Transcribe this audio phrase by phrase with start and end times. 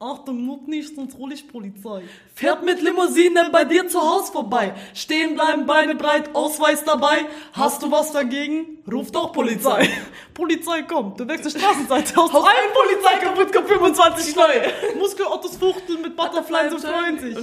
[0.00, 2.04] Achtung, muck nicht, sonst hol ich Polizei.
[2.32, 4.72] Fährt mit Limousine bei dir zu Haus vorbei.
[4.94, 7.26] Stehen bleiben, Beine breit, Ausweis dabei.
[7.52, 8.78] Hast du was dagegen?
[8.88, 9.90] Ruf doch Polizei.
[10.34, 12.32] Polizei kommt, du wechselst Straßenseite aus.
[12.32, 14.98] Haus ein Polizei kaputt, kommt 25 neue.
[15.00, 17.36] Muskelottos Fuchteln mit Butterfly so freuen sich.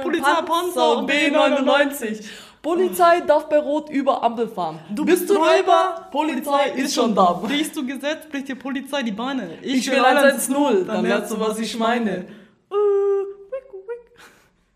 [0.00, 2.24] Polizei Panzer Panzer B99.
[2.62, 4.78] Polizei darf bei Rot über Ampel fahren.
[4.90, 6.08] Du bist du Räuber?
[6.10, 7.32] Polizei ist schon da.
[7.34, 9.58] Brichst du Gesetz, bricht dir Polizei die Beine.
[9.62, 12.10] Ich will 110, dann lernst du, was ich meine.
[12.10, 12.24] Äh,
[12.70, 14.12] wick, wick.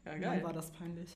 [0.07, 0.45] Ja, Geil geil.
[0.45, 1.13] war das peinlich.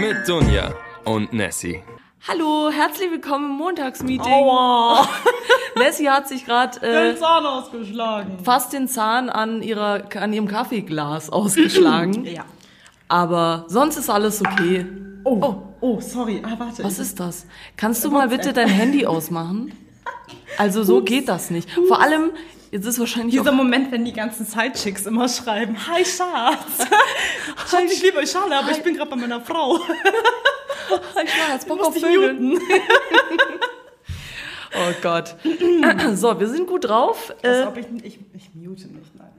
[0.00, 1.82] Mit Dunja und Nessie.
[2.28, 4.32] Hallo, herzlich willkommen im Montagsmeeting.
[4.32, 5.08] Aua!
[5.76, 8.38] Nessie hat sich gerade Den äh, Zahn ausgeschlagen.
[8.44, 12.24] fast den Zahn an, ihrer, an ihrem Kaffeeglas ausgeschlagen.
[12.32, 12.44] Ja.
[13.08, 14.86] Aber sonst ist alles okay.
[15.24, 16.40] Oh, oh, sorry.
[16.44, 16.82] Ah, warte.
[16.82, 17.46] Was ist das?
[17.76, 19.72] Kannst du mal bitte dein Handy ausmachen?
[20.56, 21.68] Also so geht das nicht.
[21.88, 22.30] Vor allem,
[22.72, 26.88] jetzt ist wahrscheinlich Dieser Moment, wenn die ganzen Sidechicks immer schreiben, Hi Schatz.
[27.70, 29.78] Schatz, ich liebe euch Schale, aber ich bin gerade bei meiner Frau.
[30.88, 32.48] war jetzt Bock auf Vögeln.
[32.48, 32.60] muten.
[34.74, 35.36] Oh Gott.
[36.14, 37.30] So, wir sind gut drauf.
[37.42, 39.31] Äh, ich, ich, ich mute nicht, nein.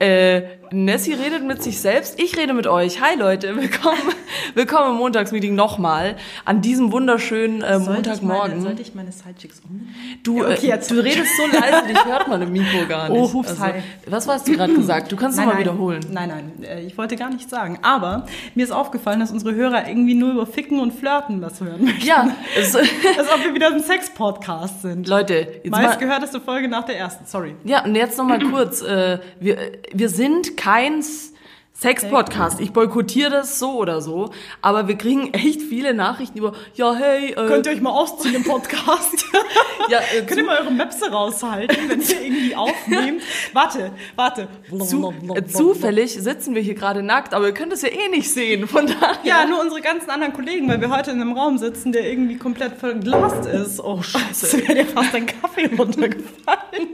[0.00, 2.18] Äh, Nessie redet mit sich selbst.
[2.20, 3.00] Ich rede mit euch.
[3.00, 3.98] Hi Leute, willkommen,
[4.54, 8.62] willkommen im Montagsmeeting nochmal an diesem wunderschönen äh, Montagmorgen.
[8.62, 9.88] sollte ich meine Sidechicks um?
[10.22, 13.20] Du, Ja, okay, äh, du redest so leise, dich hört man im Mikro gar nicht.
[13.20, 13.74] Oh, hups, hi.
[14.06, 15.12] Was hast du gerade gesagt?
[15.12, 15.60] Du kannst es mal nein.
[15.60, 16.00] wiederholen.
[16.10, 17.78] Nein, nein, äh, ich wollte gar nichts sagen.
[17.82, 21.84] Aber mir ist aufgefallen, dass unsere Hörer irgendwie nur über Ficken und Flirten was hören
[21.84, 22.06] möchten.
[22.06, 22.86] Ja, es, Als
[23.32, 25.06] ob wir wieder ein Sex-Podcast sind.
[25.06, 27.54] Leute, jetzt mal, Meistgehörteste Folge nach der ersten, sorry.
[27.64, 28.82] Ja, und jetzt nochmal kurz.
[28.82, 31.32] Äh, wir, wir sind kein S-
[31.76, 32.60] Sex-Podcast.
[32.60, 34.30] Ich boykottiere das so oder so.
[34.62, 38.36] Aber wir kriegen echt viele Nachrichten über, ja, hey, äh, Könnt ihr euch mal ausziehen
[38.36, 39.26] im Podcast?
[39.90, 43.22] ja, äh, Könnt ihr mal eure Mapse raushalten, wenn ihr irgendwie aufnehmt?
[43.52, 44.46] Warte, warte.
[44.86, 48.30] zu, äh, zufällig sitzen wir hier gerade nackt, aber ihr könnt es ja eh nicht
[48.30, 48.68] sehen.
[48.68, 49.18] Von daher.
[49.24, 52.36] Ja, nur unsere ganzen anderen Kollegen, weil wir heute in einem Raum sitzen, der irgendwie
[52.36, 53.80] komplett verglast ist.
[53.80, 56.88] Oh, scheiße, wäre dir fast dein Kaffee runtergefallen.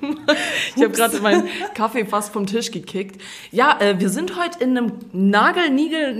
[0.76, 3.20] Ich habe gerade meinen Kaffee fast vom Tisch gekickt.
[3.50, 6.14] Ja, äh, wir sind heute in einem Nagel, Nigel,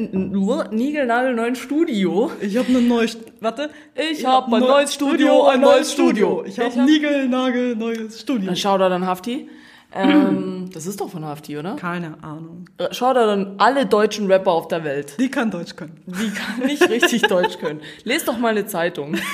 [0.70, 2.30] Nigel, Nagel neuen Studio.
[2.40, 3.70] Ich habe ein neues, warte.
[4.10, 6.44] Ich hab ein neues Studio, ein neues Studio.
[6.46, 8.46] Ich habe Ich hab- Nigel, Nagel, neues Studio.
[8.46, 9.48] Dann schau da dann Hafti.
[9.92, 11.76] Ähm, das ist doch von Hafti, oder?
[11.76, 12.66] Keine Ahnung.
[12.78, 16.00] Äh, Schau da dann alle deutschen Rapper auf der Welt, Die kann Deutsch können.
[16.06, 17.80] die kann nicht richtig Deutsch können.
[18.04, 19.16] Lest doch mal eine Zeitung.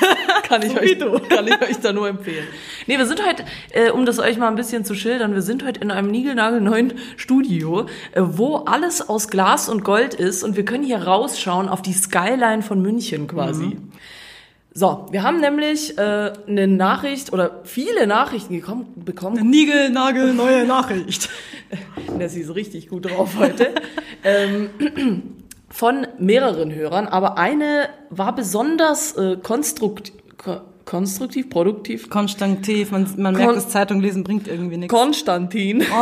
[0.47, 0.97] Kann ich, So euch,
[1.29, 2.47] kann ich euch da nur empfehlen.
[2.87, 5.65] Nee, wir sind heute, äh, um das euch mal ein bisschen zu schildern, wir sind
[5.65, 10.65] heute in einem niegelnagelneuen Studio, äh, wo alles aus Glas und Gold ist und wir
[10.65, 13.77] können hier rausschauen auf die Skyline von München quasi.
[14.79, 19.49] So, wir haben nämlich äh, eine Nachricht oder viele Nachrichten gekommen, bekommen.
[19.49, 21.31] Nigel, Nagel, neue Nachricht.
[22.19, 23.75] Nessie ist richtig gut drauf heute.
[24.23, 24.69] ähm,
[25.71, 32.09] von mehreren Hörern, aber eine war besonders äh, konstrukt, ko konstruktiv, produktiv.
[32.09, 34.95] Konstantiv, man, man Kon- merkt, dass Zeitung lesen bringt irgendwie nichts.
[34.95, 35.85] Konstantin.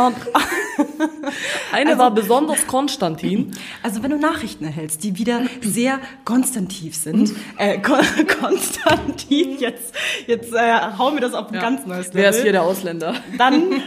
[1.71, 3.51] Eine war besonders Konstantin.
[3.83, 7.99] Also wenn du Nachrichten erhältst, die wieder sehr konstantiv sind, äh, Kon
[8.39, 9.93] Konstantin, jetzt,
[10.27, 12.21] jetzt äh, hauen wir das auf ein ganz neues Level.
[12.21, 13.15] Wer ist hier der Ausländer?
[13.37, 13.81] Dann,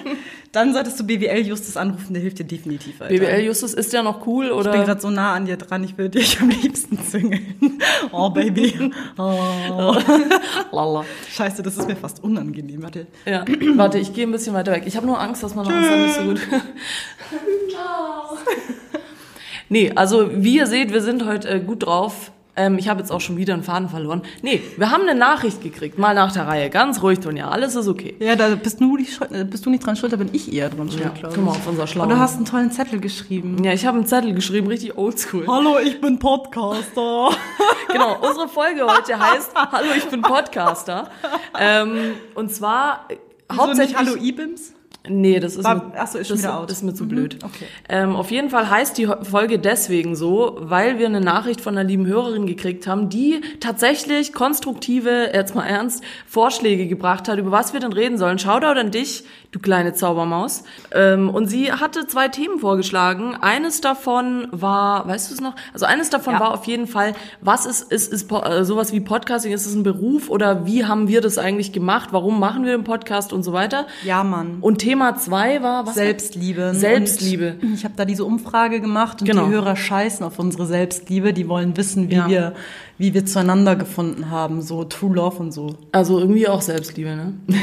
[0.52, 3.00] dann solltest du BWL Justus anrufen, der hilft dir definitiv.
[3.00, 3.14] Alter.
[3.14, 4.84] BWL Justus ist ja noch cool Ich bin oder?
[4.84, 7.44] gerade so nah an dir dran, ich würde dich am liebsten züngeln.
[8.12, 8.90] Oh, Baby.
[9.18, 9.94] Oh.
[10.72, 11.04] Lala.
[11.30, 12.82] Scheiße, das ist mir fast unangenehm.
[12.82, 13.06] Warte.
[13.26, 13.44] Ja,
[13.76, 14.84] warte, ich gehe ein bisschen weiter weg.
[14.86, 16.40] Ich habe nur Angst, dass man uns dann nicht so gut.
[19.68, 22.32] nee, also wie ihr seht, wir sind heute äh, gut drauf.
[22.58, 24.22] Ähm, ich habe jetzt auch schon wieder einen Faden verloren.
[24.42, 26.68] Nee, wir haben eine Nachricht gekriegt, mal nach der Reihe.
[26.70, 28.14] Ganz ruhig, Tonja, alles ist okay.
[28.18, 30.68] Ja, da bist du, Schuld, äh, bist du nicht dran schuld, da bin ich eher
[30.68, 31.58] dran schuld, Ja, glaube guck mal ich.
[31.58, 32.08] auf unser Und Schlauen.
[32.08, 33.62] du hast einen tollen Zettel geschrieben.
[33.64, 35.46] ja, ich habe einen Zettel geschrieben, richtig oldschool.
[35.46, 37.30] Hallo, ich bin Podcaster.
[37.90, 41.10] Genau, unsere Folge heute heißt Hallo, ich bin Podcaster.
[41.58, 43.16] Ähm, und zwar äh,
[43.48, 43.98] Wieso hauptsächlich...
[43.98, 44.74] nicht Hallo Ibims?
[45.08, 47.38] Nee, das ist, War- mir, so, ist das, das ist mir zu blöd.
[47.44, 47.64] okay.
[47.88, 51.88] Ähm, auf jeden Fall heißt die Folge deswegen so, weil wir eine Nachricht von einer
[51.88, 57.72] lieben Hörerin gekriegt haben, die tatsächlich konstruktive, jetzt mal ernst, Vorschläge gebracht hat, über was
[57.72, 58.38] wir denn reden sollen.
[58.38, 60.64] Shoutout an dich, du kleine Zaubermaus.
[60.92, 63.34] Ähm, und sie hatte zwei Themen vorgeschlagen.
[63.40, 65.54] Eines davon war, weißt du es noch?
[65.72, 66.40] Also eines davon Ja.
[66.40, 69.52] war auf jeden Fall, was ist, ist, ist äh, sowas wie Podcasting?
[69.52, 72.10] Ist es ein Beruf oder wie haben wir das eigentlich gemacht?
[72.12, 73.86] Warum machen wir den Podcast und so weiter?
[74.04, 74.58] Ja, Mann.
[74.60, 75.94] Und Thema Thema zwei war was?
[75.94, 76.72] Selbstliebe.
[76.74, 77.54] Selbstliebe.
[77.62, 79.46] Und ich habe da diese Umfrage gemacht und Genau.
[79.46, 81.32] die Hörer scheißen auf unsere Selbstliebe.
[81.32, 82.28] Die wollen wissen, wie Ja.
[82.28, 82.54] wir,
[82.98, 85.76] wie wir zueinander gefunden haben, so True Love und so.
[85.92, 87.34] Also irgendwie auch Selbstliebe, ne?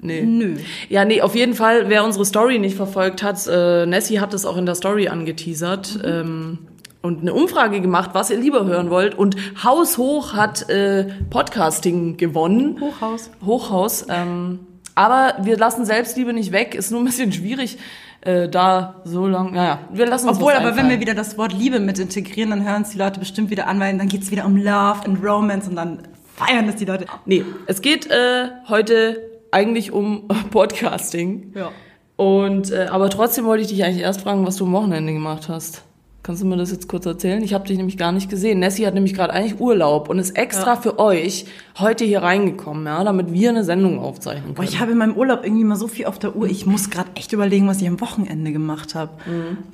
[0.00, 0.22] nee.
[0.22, 0.56] Nö.
[0.88, 4.44] Ja, nee, auf jeden Fall, wer unsere Story nicht verfolgt hat, äh, Nessie hat es
[4.44, 6.00] auch in der Story angeteasert.
[6.04, 6.58] Ähm,
[7.00, 9.14] und eine Umfrage gemacht, was ihr lieber hören wollt.
[9.16, 12.78] Und Haushoch hat äh, Podcasting gewonnen.
[12.80, 13.30] Hochhaus.
[13.44, 14.06] Hochhaus.
[14.08, 14.60] Ähm,
[14.94, 16.74] aber wir lassen Selbstliebe nicht weg.
[16.74, 17.78] Ist nur ein bisschen schwierig,
[18.22, 19.52] äh, da so lang.
[19.52, 22.68] Naja, wir lassen uns Obwohl, aber wenn wir wieder das Wort Liebe mit integrieren, dann
[22.68, 25.68] hören es die Leute bestimmt wieder an, weil dann geht's wieder um Love and Romance
[25.68, 26.00] und dann
[26.34, 27.06] feiern es die Leute.
[27.26, 31.52] Nee, es geht äh, heute eigentlich um Podcasting.
[31.54, 31.70] Ja.
[32.16, 35.48] Und äh, aber trotzdem wollte ich dich eigentlich erst fragen, was du am Wochenende gemacht
[35.48, 35.82] hast.
[36.24, 37.42] Kannst du mir das jetzt kurz erzählen?
[37.42, 38.58] Ich habe dich nämlich gar nicht gesehen.
[38.58, 41.46] Nessie hat nämlich gerade eigentlich Urlaub und ist extra für euch
[41.78, 44.68] heute hier reingekommen, ja, damit wir eine Sendung aufzeichnen Boah, können.
[44.68, 46.46] ich habe in meinem Urlaub irgendwie mal so viel auf der Uhr.
[46.48, 49.12] Ich muss gerade echt überlegen, was ich am Wochenende gemacht habe.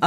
[0.00, 0.06] Äh,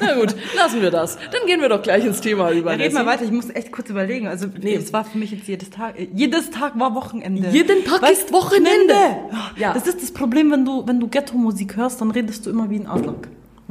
[0.00, 1.16] Na gut, lassen wir das.
[1.16, 2.72] Dann gehen wir doch gleich ins Thema über.
[2.72, 3.24] ja, red mal weiter.
[3.24, 4.26] Ich muss echt kurz überlegen.
[4.26, 5.98] Also es war für mich jetzt jedes Tag.
[5.98, 7.48] äh, Jedes Tag war Wochenende.
[7.50, 8.94] Jeden Tag Weißt- ist Wochenende.
[9.56, 9.74] Ja.
[9.74, 12.76] Das ist das Problem, wenn du wenn du Ghetto-Musik hörst, dann redest du immer wie
[12.80, 13.14] ein Adler.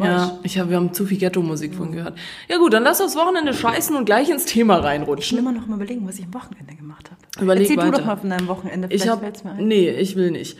[0.01, 2.17] Ja, ich hab, wir haben zu viel Ghetto-Musik von gehört.
[2.47, 5.37] Ja gut, dann lass aufs Wochenende scheißen und gleich ins Thema Ich reinrutschen.
[5.37, 7.43] will immer noch mal überlegen, was ich am Wochenende gemacht habe.
[7.43, 7.91] Überleg Erzähl weiter.
[7.91, 8.87] du doch mal von deinem Wochenende.
[8.91, 9.67] Ich Vielleicht hab, fällt's mir ein.
[9.67, 10.57] nee, ich will nicht.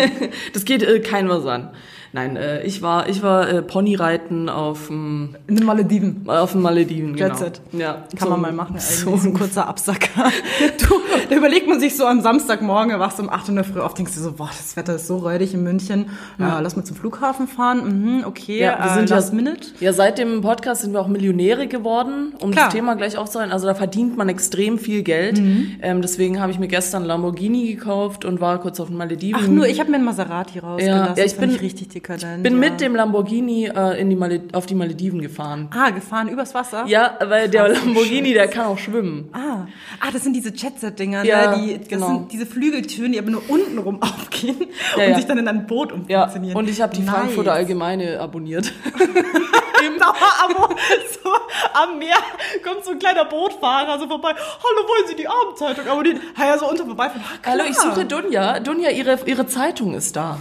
[0.54, 1.70] das geht äh, kein was an.
[2.12, 6.28] Nein, äh, ich war, ich war äh, Ponyreiten auf dem In den Malediven.
[6.28, 7.16] auf den Malediven.
[7.16, 7.34] Jet Genau.
[7.38, 7.60] Set.
[7.72, 9.22] Ja, Kann so- man mal machen, So, eigentlich.
[9.22, 10.30] So ein kurzer Absacker.
[10.88, 10.94] Du,
[11.28, 13.94] da überlegt man sich so am Samstagmorgen, wachst um 8 Uhr in der Früh auf,
[13.94, 16.06] denkst du so, boah, das Wetter ist so räudig in München.
[16.38, 18.18] Ja, lass mal zum Flughafen fahren.
[18.18, 19.68] Mhm, okay, ja, wir äh, sind ja, last minute.
[19.80, 22.66] ja, seit dem Podcast sind wir auch Millionäre geworden, um Klar.
[22.66, 23.52] das Thema gleich aufzuhalten.
[23.52, 25.38] Also da verdient man extrem viel Geld.
[25.40, 25.76] Mhm.
[25.82, 29.40] Ähm, deswegen habe ich mir gestern Lamborghini gekauft und war kurz auf den Malediven.
[29.42, 31.06] Ach nur, ich habe mir einen Maserati rausgelassen.
[31.06, 32.42] ja, ich das fand bin- richtig dekadent.
[32.42, 32.58] bin ja.
[32.70, 35.68] mit dem Lamborghini äh, in die auf die Malediven gefahren.
[35.72, 36.84] Ah, gefahren übers Wasser?
[36.86, 39.28] Ja, weil der Lamborghini, der kann auch schwimmen.
[39.32, 39.66] Ah,
[40.00, 41.62] ah, das sind diese Jetset-Dinger, Ja, ne?
[41.62, 42.06] die, das genau.
[42.08, 44.56] sind diese Flügeltüren, die aber nur unten rum aufgehen
[44.96, 45.16] Ja, und ja.
[45.16, 46.56] sich dann in ein Boot Ja, umfunktionieren.
[46.58, 47.10] und ich habe die Nice.
[47.14, 48.72] Frankfurter Allgemeine abonniert.
[50.00, 50.74] Dauerabo,
[51.22, 51.30] so
[51.74, 52.16] am Meer
[52.64, 54.30] kommt so ein kleiner Bootfahrer so vorbei.
[54.34, 56.20] Hallo, wollen Sie die Abendzeitung abonnieren?
[56.38, 57.22] Ha, ja, so unter vorbeifahren.
[57.22, 57.46] Ah.
[57.50, 58.60] Hallo, ich suche Dunja.
[58.60, 60.38] Dunja, ihre, ihre Zeitung ist da.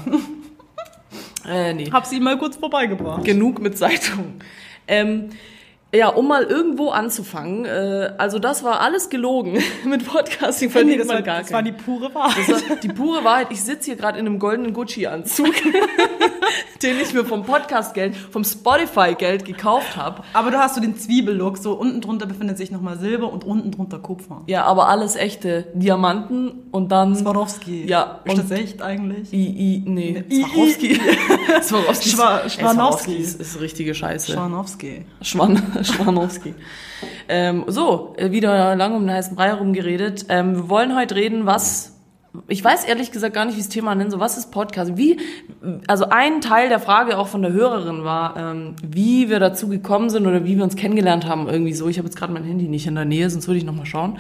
[1.48, 1.90] Äh, nee.
[1.92, 3.24] Hab sie mal kurz vorbeigebracht.
[3.24, 4.42] Genug mit Zeitung.
[4.88, 5.30] Ähm,
[5.94, 7.66] ja, um mal irgendwo anzufangen.
[7.66, 9.58] Äh, also das war alles gelogen.
[9.86, 11.76] mit Podcasting Nee, verdient das, man war, gar das war kein.
[11.76, 12.48] die pure Wahrheit.
[12.50, 13.48] Das war die pure Wahrheit.
[13.52, 15.52] Ich sitze hier gerade in einem goldenen Gucci-Anzug,
[16.84, 20.24] den ich mir vom Podcast-Geld, vom Spotify-Geld gekauft habe.
[20.34, 23.72] Aber du hast so den Zwiebellook, so unten drunter befindet sich nochmal Silber und unten
[23.72, 24.44] drunter Kupfer.
[24.48, 27.16] Ja, aber alles echte Diamanten und dann...
[27.16, 27.86] Swarovski.
[27.88, 29.34] Ja, Ist und- das echt eigentlich?
[29.34, 31.00] I, I, nee, I- Swarovski.
[31.64, 32.10] Swarovski.
[32.10, 33.16] Schwa- Ey, Schwanowski.
[33.16, 34.32] ist, ist richtige Scheiße.
[34.34, 35.06] Schwanowski.
[35.22, 36.54] Schwan Schwanowski.
[37.28, 40.26] ähm, so, äh, wieder lang um den heißen Brei herumgeredet.
[40.30, 41.96] Ähm, wir wollen heute reden, was...
[42.48, 44.20] Ich weiß ehrlich gesagt gar nicht, wie das Thema nennen soll.
[44.20, 44.98] Was ist Podcast?
[44.98, 45.18] Wie,
[45.88, 50.12] also ein Teil der Frage auch von der Hörerin war, ähm, wie wir dazu gekommen
[50.12, 51.50] sind oder wie wir uns kennengelernt haben.
[51.50, 51.90] Irgendwie so.
[51.90, 53.88] Ich habe jetzt gerade mein Handy nicht in der Nähe, sonst würde ich noch mal
[53.88, 54.20] schauen.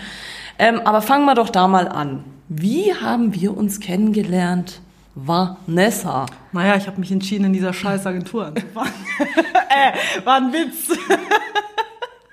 [0.57, 2.23] Ähm, aber fangen wir doch da mal an.
[2.47, 4.81] Wie haben wir uns kennengelernt?
[5.15, 6.25] Vanessa.
[6.51, 8.93] Naja, ich habe mich entschieden, in dieser scheiß Agentur anzufangen.
[9.19, 10.97] äh, war ein Witz.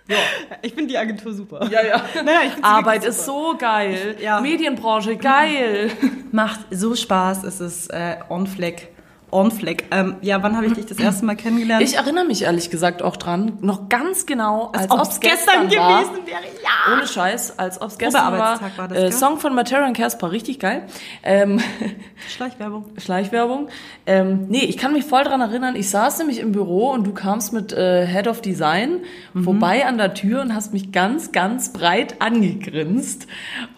[0.08, 0.16] ja.
[0.62, 1.68] Ich finde die Agentur super.
[1.70, 2.04] Ja, ja.
[2.24, 4.16] Naja, ich Arbeit ist so geil.
[4.20, 4.40] Ja.
[4.40, 5.90] Medienbranche, geil.
[6.32, 7.44] Macht so Spaß.
[7.44, 8.95] Es ist äh, on fleck.
[9.36, 9.84] On fleck.
[9.90, 11.82] Ähm, ja, wann habe ich dich das erste Mal kennengelernt?
[11.82, 15.20] Ich erinnere mich ehrlich gesagt auch dran, noch ganz genau, als, als ob es es
[15.20, 16.02] gestern, gestern war.
[16.04, 16.40] gewesen wäre.
[16.62, 16.94] Ja.
[16.94, 18.60] Ohne Scheiß, als ob es gestern war.
[18.76, 19.12] War das, äh?
[19.12, 20.86] Song von Matera und Casper, richtig geil.
[21.22, 21.60] Ähm,
[22.34, 22.86] Schleichwerbung.
[22.98, 23.68] Schleichwerbung.
[24.06, 27.12] Ähm, nee, ich kann mich voll dran erinnern, ich saß nämlich im Büro und du
[27.12, 29.00] kamst mit äh, Head of Design
[29.34, 29.44] Mhm.
[29.44, 33.26] vorbei an der Tür und hast mich ganz, ganz breit angegrinst.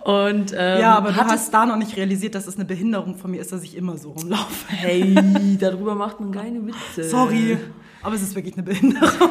[0.04, 3.30] Und, ähm, Ja, aber du hast da noch nicht realisiert, dass es eine Behinderung von
[3.30, 4.66] mir ist, dass ich immer so rumlaufe.
[4.68, 5.14] Hey,
[5.56, 7.08] darüber macht man keine Witze.
[7.08, 7.56] Sorry.
[8.02, 9.30] Aber es ist wirklich eine Behinderung.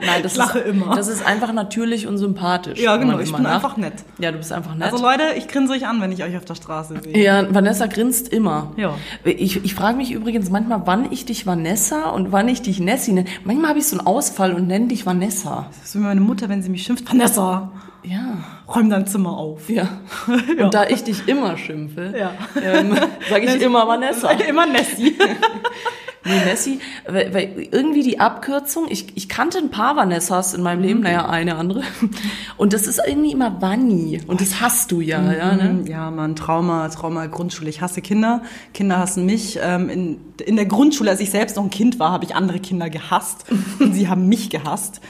[0.00, 0.94] Nein, das Ich lache ist, immer.
[0.94, 2.78] Das ist einfach natürlich und sympathisch.
[2.80, 3.18] Ja, genau.
[3.18, 3.94] Ich bin nach- einfach nett.
[4.18, 4.92] Ja, du bist einfach nett.
[4.92, 7.16] Also Leute, ich grinse euch an, wenn ich euch auf der Straße sehe.
[7.22, 8.72] ja, Vanessa grinst immer.
[8.76, 8.94] Ja.
[9.24, 13.12] Ich, ich frage mich übrigens manchmal, wann ich dich Vanessa und wann ich dich Nessie
[13.12, 13.28] nenne.
[13.44, 15.66] Manchmal habe ich so einen Ausfall und nenne dich Vanessa.
[15.80, 17.08] Das ist wie meine Mutter, wenn sie mich schimpft.
[17.10, 17.70] Vanessa,
[18.02, 18.44] Ja.
[18.72, 19.68] räum dein Zimmer auf.
[19.68, 19.88] Ja.
[20.62, 22.30] Und da ich dich immer schimpfe, Ja.
[22.62, 22.94] ähm,
[23.28, 24.30] sage ich immer Vanessa.
[24.30, 25.16] Immer Nessie.
[26.24, 30.82] Nee, Nessie, weil, weil irgendwie die Abkürzung, ich, ich kannte ein paar Vanessas in meinem
[30.82, 31.82] Leben, naja, eine andere.
[32.56, 34.20] Und das ist irgendwie immer Vanni.
[34.26, 35.84] Und das hast du ja, ja, ne?
[35.88, 37.70] Ja, man, Trauma, Trauma, Grundschule.
[37.70, 38.42] Ich hasse Kinder.
[38.74, 39.58] Kinder hassen mich.
[39.62, 42.58] Ähm, in, in der Grundschule, als ich selbst noch ein Kind war, habe ich andere
[42.58, 43.46] Kinder gehasst.
[43.80, 45.00] Und sie haben mich gehasst.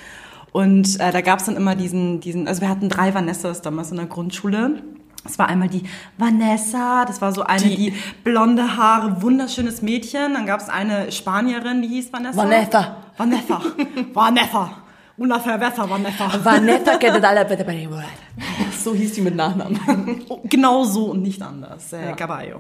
[0.53, 3.91] Und äh, da gab es dann immer diesen, diesen, also wir hatten drei Vanessas damals
[3.91, 4.83] in der Grundschule.
[5.25, 5.83] Es war einmal die
[6.17, 7.95] Vanessa, das war so eine, die, Die-
[8.25, 10.35] blonde Haare, wunderschönes Mädchen.
[10.35, 12.37] Dann gab es eine Spanierin, die hieß Vanessa.
[12.43, 12.97] Vanessa.
[13.17, 13.61] Vanessa.
[14.15, 14.71] Vanessa.
[15.17, 16.31] Una cerveza, Vanessa.
[16.45, 16.97] Vanessa
[17.45, 17.91] bitte bei dem
[18.85, 20.23] So hieß die mit Nachnamen.
[20.45, 21.93] Genau so und nicht anders.
[21.93, 22.13] Äh, Ja.
[22.13, 22.59] Caballo.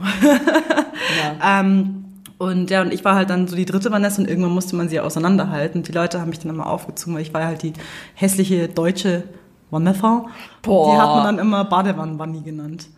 [1.40, 1.60] Ja.
[1.60, 2.04] Ähm,
[2.38, 4.88] und ja, und ich war halt dann so die dritte Vanessa und irgendwann musste man
[4.88, 5.78] sie auseinanderhalten.
[5.80, 7.72] Und die Leute haben mich dann immer aufgezogen, weil ich war halt die
[8.14, 9.24] hässliche deutsche
[9.70, 10.24] Vanessa.
[10.62, 10.92] Boah.
[10.94, 12.88] Die hat man dann immer Badewannen-Vanni genannt.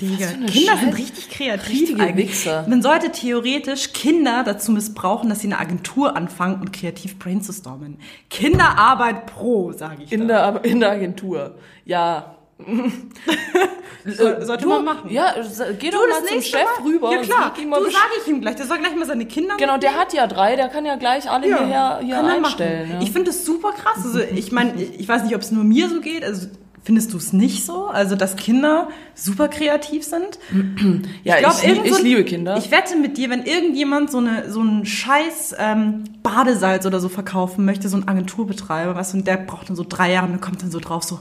[0.00, 2.28] Digga, Kinder sind Scheiß- richtig kreativ richtige eigentlich.
[2.30, 2.64] Wichser.
[2.66, 7.98] Man sollte theoretisch Kinder dazu missbrauchen, dass sie eine Agentur anfangen und kreativ brainstormen.
[8.30, 10.52] Kinderarbeit pro, sage ich In da.
[10.52, 11.56] der, in der Agentur.
[11.84, 12.36] Ja.
[14.04, 15.10] Soll- sollte du, man machen.
[15.10, 15.32] Ja,
[15.78, 16.84] geh doch Du, mal das zum Chef Mal.
[16.84, 18.56] rüber Ja und klar, ihm du mal sag ich ihm gleich.
[18.56, 21.30] Der soll gleich mal seine Kinder Genau, der hat ja drei, der kann ja gleich
[21.30, 22.90] alle hierher hier er einstellen.
[22.92, 23.00] Ja.
[23.00, 24.04] Ich finde das super krass.
[24.04, 26.24] Also ich meine, ich weiß nicht, ob es nur mir so geht.
[26.24, 26.48] Also
[26.84, 27.86] findest du es nicht so?
[27.86, 30.38] Also dass Kinder super kreativ sind?
[31.24, 32.56] ja, ich, glaub, irgend ich so ein- liebe Kinder.
[32.56, 37.08] Ich wette mit dir, wenn irgendjemand so eine so einen Scheiß ähm, Badesalz oder so
[37.08, 40.40] verkaufen möchte, so ein Agenturbetreiber, was und der braucht dann so drei Jahre und dann
[40.40, 41.18] kommt dann so drauf so,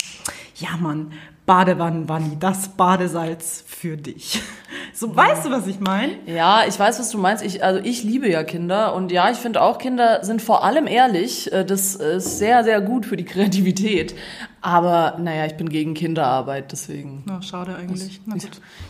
[0.55, 1.11] ja Mann,
[1.55, 4.41] Badewannenwanni, das Badesalz für dich.
[4.93, 6.13] So, weißt du, was ich meine?
[6.27, 7.43] Ja, ich weiß, was du meinst.
[7.43, 10.85] Ich, also ich liebe ja Kinder und ja, ich finde auch Kinder sind vor allem
[10.85, 11.51] ehrlich.
[11.51, 14.13] Äh, Das ist sehr, sehr gut für die Kreativität.
[14.61, 17.23] Aber naja, ich bin gegen Kinderarbeit, deswegen.
[17.25, 18.21] Na, schade eigentlich.
[18.25, 18.43] Na gut.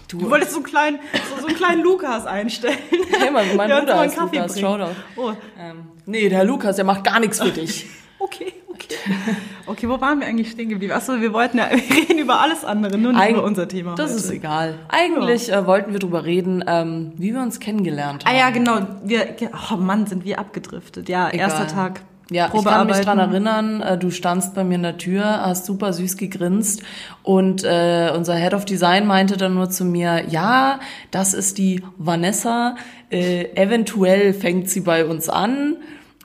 [0.10, 1.00] du- Du wolltest so einen kleinen,
[1.34, 2.77] so, so einen kleinen Lukas einstellen.
[3.20, 4.60] Hey, mein, mein Bruder Kaffee Lukas, bringt.
[4.68, 4.96] Shoutout.
[5.15, 7.86] Oh, Ähm, nee, der Lukas, der macht gar nichts für dich.
[8.33, 8.95] Okay, okay.
[9.67, 10.91] Okay, wo waren wir eigentlich stehen geblieben?
[10.93, 13.95] Achso, wir wollten ja, wir reden über alles andere, nur nicht Eig- über unser Thema.
[13.95, 14.19] Das heute.
[14.19, 14.75] ist egal.
[14.89, 18.38] Eigentlich äh, wollten wir drüber reden, ähm, wie wir uns kennengelernt Ah haben.
[18.38, 18.79] ja, genau.
[19.03, 19.27] Wir,
[19.71, 21.07] oh Mann, sind wir abgedriftet.
[21.09, 21.50] Ja, Egal.
[21.50, 22.01] erster Tag.
[22.33, 25.65] Ja, ich kann mich dran erinnern, äh, du standst bei mir in der Tür, hast
[25.65, 26.81] super süß gegrinst
[27.23, 30.79] und äh, unser Head of Design meinte dann nur zu mir, ja,
[31.11, 32.75] das ist die Vanessa,
[33.11, 35.75] äh, eventuell fängt sie bei uns an.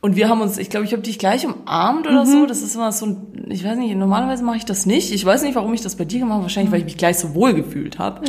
[0.06, 2.30] Und wir haben uns, ich glaube, ich habe dich gleich umarmt oder Mhm.
[2.30, 2.46] so.
[2.46, 3.16] Das ist immer so ein,
[3.48, 5.12] ich weiß nicht, normalerweise mache ich das nicht.
[5.12, 6.42] Ich weiß nicht, warum ich das bei dir gemacht habe.
[6.44, 8.20] Wahrscheinlich, weil ich mich gleich so wohl gefühlt habe.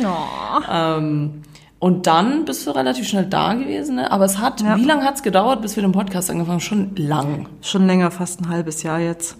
[0.68, 1.42] Ähm,
[1.78, 4.10] und dann bist du relativ schnell da gewesen, ne?
[4.10, 4.76] Aber es hat, Ja.
[4.76, 6.60] wie lange hat's gedauert, bis wir den Podcast angefangen haben?
[6.60, 7.48] Schon lang.
[7.62, 9.36] Schon länger, fast ein halbes Jahr jetzt.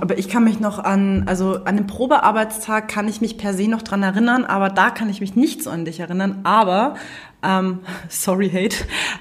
[0.00, 3.68] Aber ich kann mich noch an, also an den Probearbeitstag kann ich mich per se
[3.68, 6.40] noch dran erinnern, aber da kann ich mich nicht so an dich erinnern.
[6.44, 6.94] Aber,
[7.42, 8.76] ähm, sorry, Hate,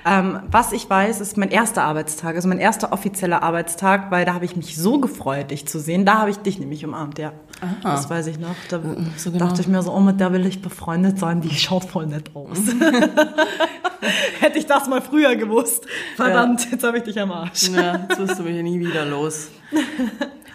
[0.05, 4.33] ähm, was ich weiß, ist mein erster Arbeitstag, also mein erster offizieller Arbeitstag, weil da
[4.33, 6.05] habe ich mich so gefreut, dich zu sehen.
[6.05, 7.33] Da habe ich dich nämlich umarmt, ja.
[7.81, 8.55] Das weiß ich noch.
[8.69, 8.79] Da
[9.15, 9.45] so genau.
[9.45, 12.31] dachte ich mir so, oh, mit der will ich befreundet sein, die schaut voll nett
[12.35, 12.59] aus.
[14.39, 15.85] Hätte ich das mal früher gewusst.
[16.15, 17.69] Verdammt, jetzt habe ich dich am Arsch.
[17.69, 19.49] Ja, jetzt wirst du mich ja nie wieder los.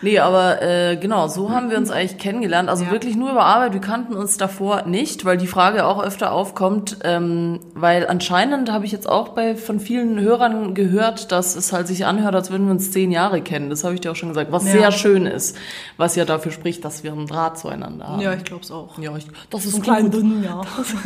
[0.03, 2.69] Nee, aber äh, genau, so haben wir uns eigentlich kennengelernt.
[2.69, 2.91] Also Ja.
[2.91, 3.73] wirklich nur über Arbeit.
[3.73, 6.99] Wir kannten uns davor nicht, weil die Frage auch öfter aufkommt.
[7.05, 11.87] Ähm, weil anscheinend habe ich jetzt auch bei von vielen Hörern gehört, dass es halt
[11.87, 13.71] sich anhört, als würden wir uns zehn Jahre kennen.
[13.71, 14.51] Das habe ich dir auch schon gesagt.
[14.51, 14.73] Was Ja.
[14.73, 15.57] sehr schön ist.
[15.97, 18.21] Was ja dafür spricht, dass wir einen Draht zueinander haben.
[18.21, 18.99] Ja, ich glaube es auch.
[18.99, 19.85] ja ich, das ist So gut.
[19.85, 20.61] klein dünn, ja.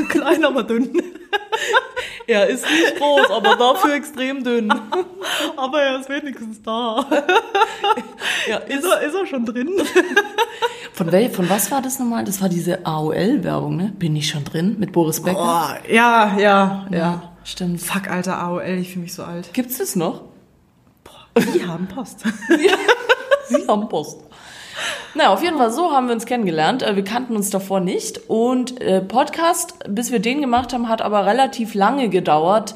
[0.09, 0.91] klein, aber dünn.
[2.29, 4.69] Er ist nicht groß, aber dafür extrem dünn.
[5.57, 7.07] Aber er ist wenigstens da.
[8.49, 9.71] Ja, Ist er, ist er schon drin?
[10.93, 12.25] Von, wel, von was war das nochmal?
[12.25, 13.93] Das war diese AOL-Werbung, ne?
[13.99, 14.77] Bin ich schon drin?
[14.79, 15.77] Mit Boris Becker?
[15.87, 17.33] Oh, ja, ja, ja.
[17.45, 17.83] Stimmt.
[17.83, 19.53] Fuck, alter AOL, ich fühle mich so alt.
[19.53, 20.23] Gibt's das noch?
[21.55, 22.21] Die haben Post.
[23.49, 24.21] Sie haben Post.
[25.15, 26.83] Na, auf jeden Fall, so haben wir uns kennengelernt.
[26.83, 28.29] Äh, Wir kannten uns davor nicht.
[28.29, 32.75] Und äh, Podcast, bis wir den gemacht haben, hat aber relativ lange gedauert.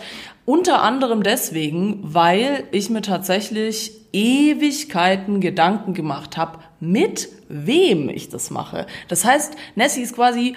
[0.50, 8.50] Unter anderem deswegen, weil ich mir tatsächlich Ewigkeiten Gedanken gemacht habe, mit wem ich das
[8.50, 8.86] mache.
[9.06, 10.56] Das heißt, Nessie ist quasi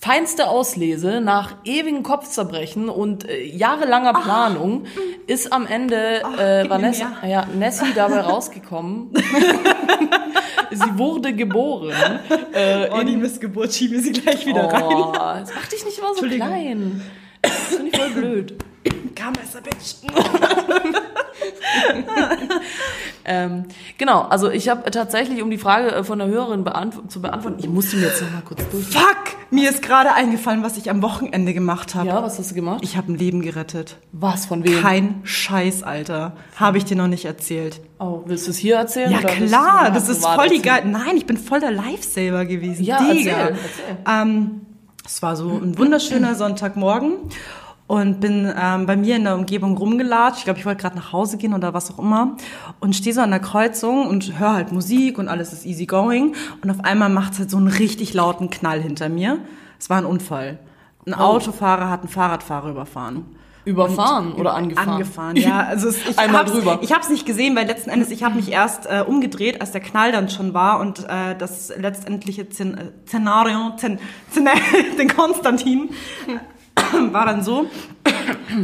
[0.00, 4.86] feinste Auslese nach ewigen Kopfzerbrechen und äh, jahrelanger Planung
[5.26, 9.10] ist am Ende äh, gib mir Vanessa, ja, Nessie dabei rausgekommen.
[10.70, 11.92] sie wurde geboren.
[12.54, 14.84] Äh, Oh, die Missgeburt, schiebe sie gleich wieder rein.
[14.84, 17.02] oh, jetzt mach dich nicht immer so klein.
[17.42, 18.54] Das finde ich voll blöd.
[19.18, 19.96] Come as a bitch.
[23.30, 23.64] Ähm,
[23.98, 27.58] genau, also ich habe tatsächlich, um die Frage äh, von der Hörerin beantw zu beantworten,
[27.58, 28.86] ich musste mir jetzt noch mal kurz durch.
[28.86, 29.36] Fuck!
[29.50, 32.08] Mir ist gerade eingefallen, was ich am Wochenende gemacht habe.
[32.08, 32.80] Ja, was hast du gemacht?
[32.82, 33.98] Ich habe ein Leben gerettet.
[34.12, 34.80] Was, von wem?
[34.80, 36.32] Kein Scheiß, Alter.
[36.56, 37.82] Habe ich dir noch nicht erzählt.
[37.98, 39.10] Oh, willst du es hier erzählen?
[39.10, 40.84] Ja klar, das ist voll die geil.
[40.86, 42.82] Nein, ich bin voll der Lifesaver gewesen.
[42.82, 43.30] Ja, Digga.
[43.30, 43.96] erzähl, erzähl.
[44.06, 44.60] Ähm,
[45.04, 47.12] es war so ein wunderschöner Sonntagmorgen
[47.88, 50.38] und bin ähm, bei mir in der Umgebung rumgelatscht.
[50.38, 52.36] Ich glaube, ich wollte gerade nach Hause gehen oder was auch immer
[52.78, 56.36] und stehe so an der Kreuzung und höre halt Musik und alles ist easy going
[56.62, 59.38] und auf einmal macht es halt so einen richtig lauten Knall hinter mir.
[59.80, 60.58] Es war ein Unfall.
[61.06, 61.22] Ein Oh.
[61.22, 63.24] Autofahrer hat einen Fahrradfahrer überfahren.
[63.64, 64.88] Überfahren oder angefahren?
[64.90, 65.60] Angefahren, ja.
[65.60, 66.78] Also es, ich Einmal hab's, drüber.
[66.82, 69.72] Ich habe es nicht gesehen, weil letzten Endes, ich habe mich erst äh, umgedreht, als
[69.72, 72.46] der Knall dann schon war und äh, das letztendliche äh,
[73.06, 73.98] Szenario, Szen
[74.30, 74.48] Szen
[74.98, 75.90] den Konstantin,
[77.12, 77.70] war dann so,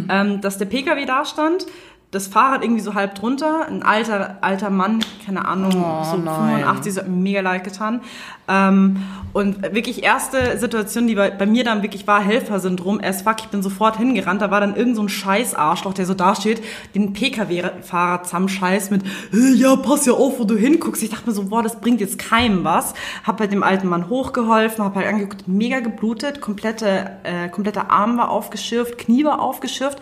[0.09, 1.67] ähm, dass der PKW da stand,
[2.15, 6.61] das Fahrrad irgendwie so halb drunter, ein alter, alter Mann, keine Ahnung, so nein.
[6.61, 8.01] 85, so mega leid getan.
[8.47, 8.99] Ähm,
[9.33, 13.49] und wirklich erste Situation, die bei, bei mir dann wirklich war, Helfersyndrom, as fuck, ich
[13.49, 16.63] bin sofort hingerannt, da war dann irgend so ein scheiß Arschloch, der so dasteht,
[16.95, 19.03] den Pkw-Fahrer zusammenscheißt mit,
[19.33, 21.03] "Hey, ja, pass ja auf, wo du hinguckst.
[21.03, 22.95] Ich dachte mir so, boah, das bringt jetzt keinem was.
[23.25, 28.17] Hab halt dem alten Mann hochgeholfen, hab halt angeguckt, mega geblutet, komplette, äh, kompletter Arm
[28.19, 29.99] war aufgeschürft, Knie war aufgeschürft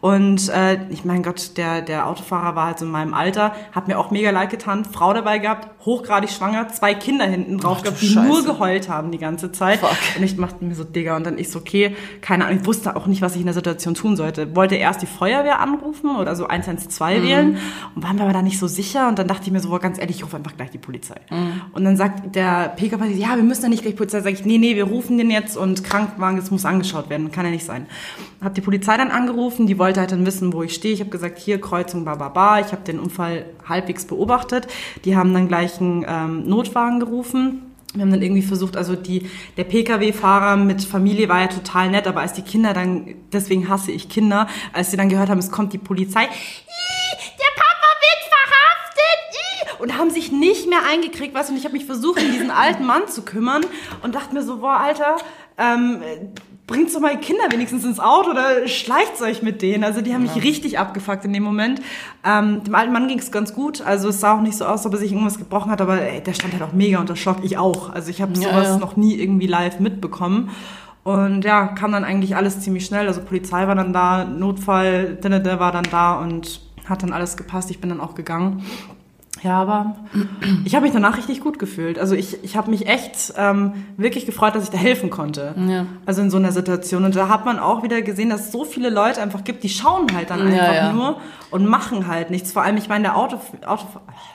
[0.00, 3.88] und äh, ich mein Gott, der, der Autofahrer war halt so in meinem Alter, hat
[3.88, 7.84] mir auch mega leid getan, Frau dabei gehabt, hochgradig schwanger, zwei Kinder hinten drauf Ach,
[7.84, 9.80] gehabt, die nur geheult haben die ganze Zeit.
[9.80, 9.96] Fuck.
[10.16, 12.94] Und ich machte mir so, Digga, und dann ich so, okay, keine Ahnung, ich wusste
[12.94, 14.54] auch nicht, was ich in der Situation tun sollte.
[14.54, 17.58] Wollte erst die Feuerwehr anrufen oder so 112 wählen
[17.94, 19.80] und war mir aber da nicht so sicher und dann dachte ich mir so, boah,
[19.80, 21.16] ganz ehrlich, ich rufe einfach gleich die Polizei.
[21.72, 24.20] Und dann sagt der PKW, ja, wir müssen ja nicht gleich Polizei.
[24.20, 27.44] Sag ich, nee, nee, wir rufen den jetzt und Krankenwagen, das muss angeschaut werden, kann
[27.44, 27.86] ja nicht sein.
[28.42, 30.92] Hab die Polizei dann angerufen, die wollte halt dann wissen, wo ich stehe.
[30.92, 32.60] Ich habe gesagt, hier Kreuzung, ba, ba, ba.
[32.60, 34.66] Ich habe den Unfall halbwegs beobachtet.
[35.04, 37.62] Die haben dann gleich einen ähm, Notwagen gerufen.
[37.94, 42.06] Wir haben dann irgendwie versucht, also die, der Pkw-Fahrer mit Familie war ja total nett,
[42.06, 45.50] aber als die Kinder dann, deswegen hasse ich Kinder, als sie dann gehört haben, es
[45.50, 46.28] kommt die Polizei, "Ih,
[47.38, 51.72] der Papa wird verhaftet, ih", und haben sich nicht mehr eingekriegt, was und ich habe
[51.72, 53.64] mich versucht, um diesen alten Mann zu kümmern
[54.02, 55.16] und dachte mir so, boah, Alter,
[55.56, 56.02] ähm,
[56.66, 59.84] bringt mal die Kinder wenigstens ins Auto oder schleicht euch mit denen.
[59.84, 61.80] Also die haben mich richtig abgefuckt in dem Moment.
[62.24, 63.82] Ähm, dem alten Mann ging es ganz gut.
[63.82, 66.20] Also es sah auch nicht so aus, ob er sich irgendwas gebrochen hat, aber ey,
[66.22, 67.38] der stand halt auch mega unter Schock.
[67.42, 67.90] Ich auch.
[67.90, 68.78] Also ich habe Ja, sowas ja.
[68.78, 70.50] noch nie irgendwie live mitbekommen.
[71.04, 73.06] Und ja, kam dann eigentlich alles ziemlich schnell.
[73.06, 77.70] Also Polizei war dann da, Notfall, der war dann da und hat dann alles gepasst.
[77.70, 78.64] Ich bin dann auch gegangen.
[79.46, 79.94] Ja, aber
[80.64, 82.00] ich habe mich danach richtig gut gefühlt.
[82.00, 85.54] Also ich, ich habe mich echt ähm, wirklich gefreut, dass ich da helfen konnte.
[85.68, 85.86] Ja.
[86.04, 87.04] Also in so einer Situation.
[87.04, 89.68] Und da hat man auch wieder gesehen, dass es so viele Leute einfach gibt, die
[89.68, 90.92] schauen halt dann Ja, einfach ja.
[90.92, 91.16] nur
[91.56, 92.52] und machen halt nichts.
[92.52, 93.86] Vor allem, ich meine, der Auto, Auto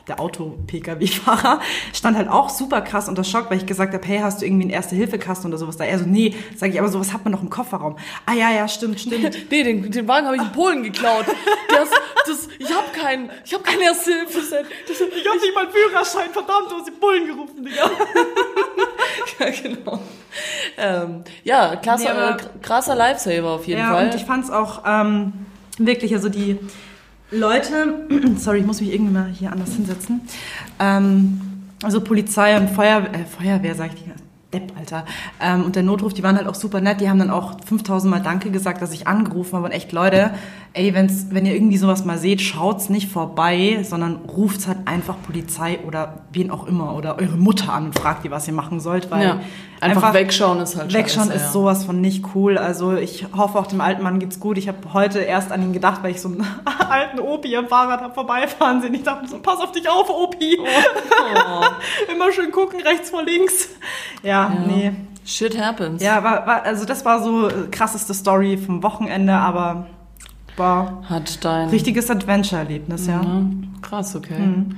[0.08, 1.60] der Auto-Pkw-Fahrer
[1.94, 4.64] stand halt auch super krass unter Schock, weil ich gesagt habe, hey, hast du irgendwie
[4.64, 5.84] einen Erste-Hilfe-Kasten oder sowas da?
[5.86, 7.98] Er so, nee, sage ich, aber sowas hat man noch im Kofferraum.
[8.26, 9.38] Ah ja, ja, stimmt, stimmt.
[9.52, 11.26] Nee, den, den Wagen habe ich in Polen geklaut.
[11.70, 11.90] Das,
[12.26, 14.66] das, ich habe kein, ich hab kein Erste-Hilfe-Set.
[14.90, 17.90] Ich hab nicht mal einen Führerschein, verdammt, du hast die Bullen gerufen, Digga.
[19.40, 20.00] Ja, genau.
[20.78, 24.06] Ähm, ja, klasse, Nee, aber- krasser Lifesaver auf jeden Ja, Fall.
[24.06, 25.34] und ich fand es auch ähm,
[25.78, 26.58] wirklich, also die
[27.32, 30.22] Leute, sorry, ich muss mich irgendwie mal hier anders hinsetzen,
[30.80, 31.40] ähm,
[31.82, 34.12] also Polizei und Feuerwehr, äh, Feuerwehr, sag ich die
[34.54, 35.06] Depp, Alter,
[35.40, 38.12] ähm, und der Notruf, die waren halt auch super nett, die haben dann auch 5000
[38.12, 39.68] Mal Danke gesagt, dass ich angerufen habe.
[39.68, 40.32] Und echt, Leute,
[40.74, 45.16] ey, wenn's, wenn ihr irgendwie sowas mal seht, schaut's nicht vorbei, sondern ruft halt einfach
[45.24, 48.82] Polizei oder wen auch immer oder eure Mutter an und fragt die, was ihr machen
[48.82, 49.40] sollt, weil ja.
[49.82, 51.52] Einfach, wegschauen ist halt Wegschauen scheiße, ist ja.
[51.52, 52.58] sowas von nicht cool.
[52.58, 54.58] Also ich hoffe, auch dem alten Mann geht's gut.
[54.58, 56.46] Ich habe heute erst an ihn gedacht, weil ich so einen
[56.90, 58.94] alten Opi am Fahrrad hab vorbeifahren sehen.
[58.94, 60.58] Ich dachte so, pass auf dich auf, Opi.
[60.62, 62.12] Oh.
[62.14, 63.70] Immer schön gucken, rechts vor links.
[64.24, 64.92] Ja, nee.
[65.26, 66.02] Shit happens.
[66.02, 69.88] Ja, war, war, also das war so äh, krasseste Story vom Wochenende, aber
[70.58, 71.70] war Hat dein...
[71.70, 73.22] richtiges Adventure-Erlebnis, ja.
[73.22, 73.44] Ja,
[73.82, 74.40] krass, okay.
[74.40, 74.78] Mhm.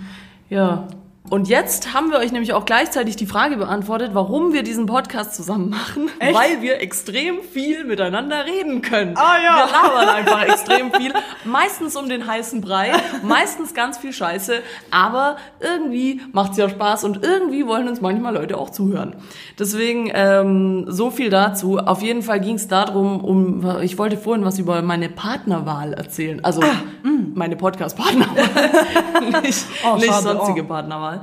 [0.50, 0.88] Ja.
[1.34, 5.34] Und jetzt haben wir euch nämlich auch gleichzeitig die Frage beantwortet, warum wir diesen Podcast
[5.34, 6.12] zusammen machen.
[6.20, 6.36] Echt?
[6.36, 9.18] Weil wir extrem viel miteinander reden können.
[9.18, 9.66] Ah, ja.
[9.66, 11.12] Wir labern einfach extrem viel.
[11.44, 12.92] Meistens um den heißen Brei,
[13.24, 14.62] meistens ganz viel Scheiße.
[14.92, 19.16] Aber irgendwie macht's ja Spaß und irgendwie wollen uns manchmal Leute auch zuhören.
[19.58, 21.80] Deswegen ähm, so viel dazu.
[21.80, 26.46] Auf jeden Fall ging es darum, um ich wollte vorhin was über meine Partnerwahl erzählen.
[26.46, 26.62] Also
[27.36, 30.68] meine Podcast-Partnerwahl, nicht, Oh, nicht sonstige oh.
[30.68, 31.23] Partnerwahl.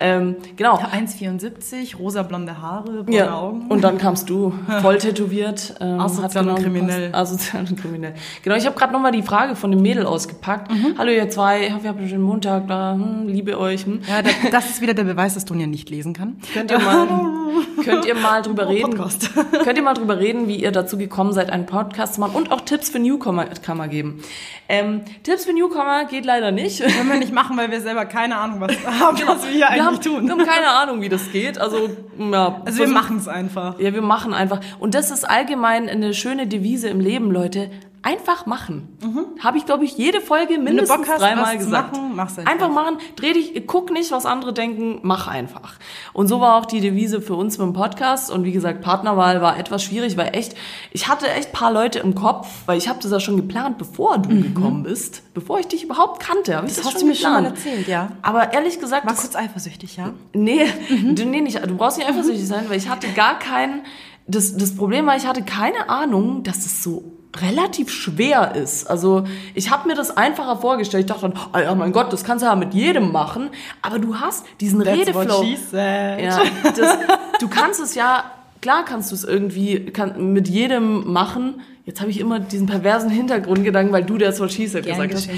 [0.00, 0.76] Ähm, genau.
[0.78, 3.66] 1,74, rosa blonde Haare, braune Ja, Augen.
[3.68, 5.74] und dann kamst du, voll tätowiert.
[5.80, 7.14] Ähm, Asozial genau und kriminell.
[7.14, 8.14] Asozial und kriminell.
[8.42, 10.72] Genau, ich habe gerade nochmal die Frage von dem Mädel ausgepackt.
[10.72, 10.94] Mhm.
[10.96, 13.84] Hallo ihr zwei, ich hoffe, ihr habt einen schönen Montag, da, hm, liebe euch.
[13.84, 14.00] Hm.
[14.08, 16.38] ja, das, das ist wieder der Beweis, dass Dunja nicht lesen kann.
[16.54, 17.06] Könnt ihr mal,
[17.84, 19.30] könnt ihr mal drüber reden, Podcast.
[19.64, 22.52] könnt ihr mal drüber reden, wie ihr dazu gekommen seid, einen Podcast zu machen und
[22.52, 24.22] auch Tipps für Newcomer Comer geben.
[24.68, 26.80] Ähm, Tipps für Newcomer geht leider nicht.
[26.80, 29.89] Können wir nicht machen, weil wir selber keine Ahnung was haben, was wir hier eigentlich
[29.92, 30.24] haben, tun.
[30.24, 31.58] wir haben keine Ahnung, wie das geht.
[31.58, 33.78] Also, ja, Also wir machen es einfach.
[33.78, 34.60] Ja, wir machen einfach.
[34.78, 37.70] Und das ist allgemein eine schöne Devise im Leben, Leute.
[38.02, 38.96] Einfach machen.
[39.40, 41.94] Habe ich, glaube ich, jede Folge mindestens hast, dreimal gesagt.
[41.94, 42.46] machen, einfach.
[42.46, 42.96] einfach machen.
[43.16, 45.74] Dreh dich, guck nicht, was andere denken, mach einfach.
[46.14, 48.30] Und so war auch die Devise für uns mit dem Podcast.
[48.30, 50.56] Und wie gesagt, Partnerwahl war etwas schwierig, weil echt,
[50.92, 54.16] ich hatte echt paar Leute im Kopf, weil ich habe das ja schon geplant, bevor
[54.16, 56.56] du gekommen bist, bevor ich dich überhaupt kannte.
[56.56, 58.12] Hab ich das, hast schon du mir schon mal erzählt, ja.
[58.22, 60.14] Aber ehrlich gesagt, War kurz eifersüchtig, ja?
[60.32, 61.62] Nee, du, nee, nicht.
[61.66, 63.82] Du brauchst nicht eifersüchtig sein, weil ich hatte gar keinen.
[64.26, 68.88] Das, das Problem war, ich hatte keine Ahnung, dass es so relativ schwer ist.
[68.88, 71.02] Also ich habe mir das einfacher vorgestellt.
[71.04, 73.50] Ich dachte dann, oh ja, mein Gott, das kannst du ja mit jedem machen.
[73.82, 75.44] Aber du hast diesen Redeflow.
[75.70, 76.20] said.
[76.22, 76.42] Ja,
[76.76, 76.98] das,
[77.40, 78.24] du kannst es ja,
[78.60, 81.60] klar kannst du es irgendwie kann, mit jedem machen.
[81.86, 85.28] Jetzt habe ich immer diesen perversen Hintergrundgedanken, weil du der What She Said gesagt hast.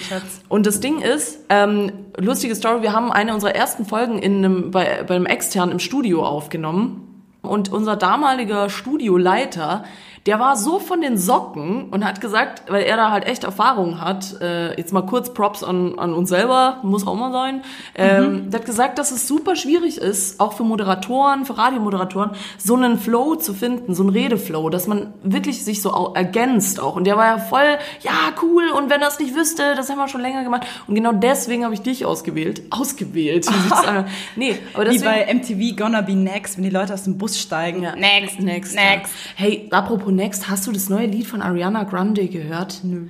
[0.48, 4.70] Und das Ding ist, ähm, lustige Story, wir haben eine unserer ersten Folgen in einem,
[4.70, 7.08] bei, bei einem externen im Studio aufgenommen.
[7.42, 9.84] Und unser damaliger Studioleiter,
[10.26, 14.00] der war so von den Socken und hat gesagt, weil er da halt echt Erfahrung
[14.00, 17.62] hat, äh, jetzt mal kurz Props an, an uns selber, muss auch mal sein,
[17.96, 22.76] ähm, der hat gesagt, dass es super schwierig ist, auch für Moderatoren, für Radiomoderatoren, so
[22.76, 26.94] einen Flow zu finden, so einen Redeflow, dass man wirklich sich so ergänzt auch.
[26.94, 29.98] Und der war ja voll, ja, cool, und wenn er es nicht wüsste, das haben
[29.98, 30.66] wir schon länger gemacht.
[30.86, 32.62] Und genau deswegen habe ich dich ausgewählt.
[32.70, 33.46] Ausgewählt.
[33.46, 34.04] wie
[34.36, 35.04] nee, aber Wie deswegen...
[35.04, 37.82] bei MTV Gonna Be Next, wenn die Leute aus dem Bus steigen.
[37.82, 37.96] Ja.
[37.96, 38.74] Next, Next.
[38.74, 39.12] next.
[39.12, 39.20] Ja.
[39.34, 42.80] Hey, apropos Next, hast du das neue Lied von Ariana Grande gehört?
[42.82, 43.08] Nö.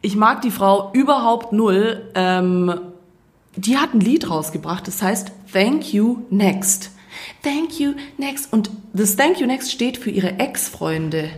[0.00, 2.10] Ich mag die Frau überhaupt null.
[2.14, 2.80] Ähm,
[3.56, 6.90] die hat ein Lied rausgebracht, das heißt Thank You Next.
[7.42, 8.52] Thank You Next.
[8.52, 11.30] Und das Thank You Next steht für ihre Ex-Freunde.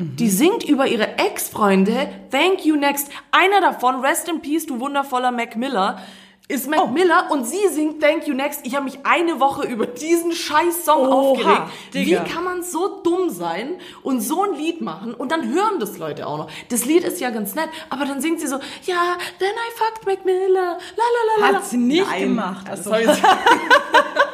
[0.00, 3.10] Die singt über ihre Ex-Freunde Thank You Next.
[3.32, 6.00] Einer davon, Rest in Peace, du wundervoller Mac Miller,
[6.48, 8.60] ist Mac Miller und sie singt Thank You Next.
[8.64, 11.62] Ich habe mich eine Woche über diesen scheiß Song Oha, aufgeregt.
[11.92, 12.24] Digga.
[12.24, 15.98] Wie kann man so dumm sein und so ein Lied machen und dann hören das
[15.98, 16.50] Leute auch noch?
[16.70, 20.06] Das Lied ist ja ganz nett, aber dann singt sie so, ja, then I fucked
[20.06, 21.56] Mac Miller, la la la la.
[21.58, 22.22] Hat sie nicht Nein.
[22.22, 22.68] gemacht.
[22.68, 22.90] Also,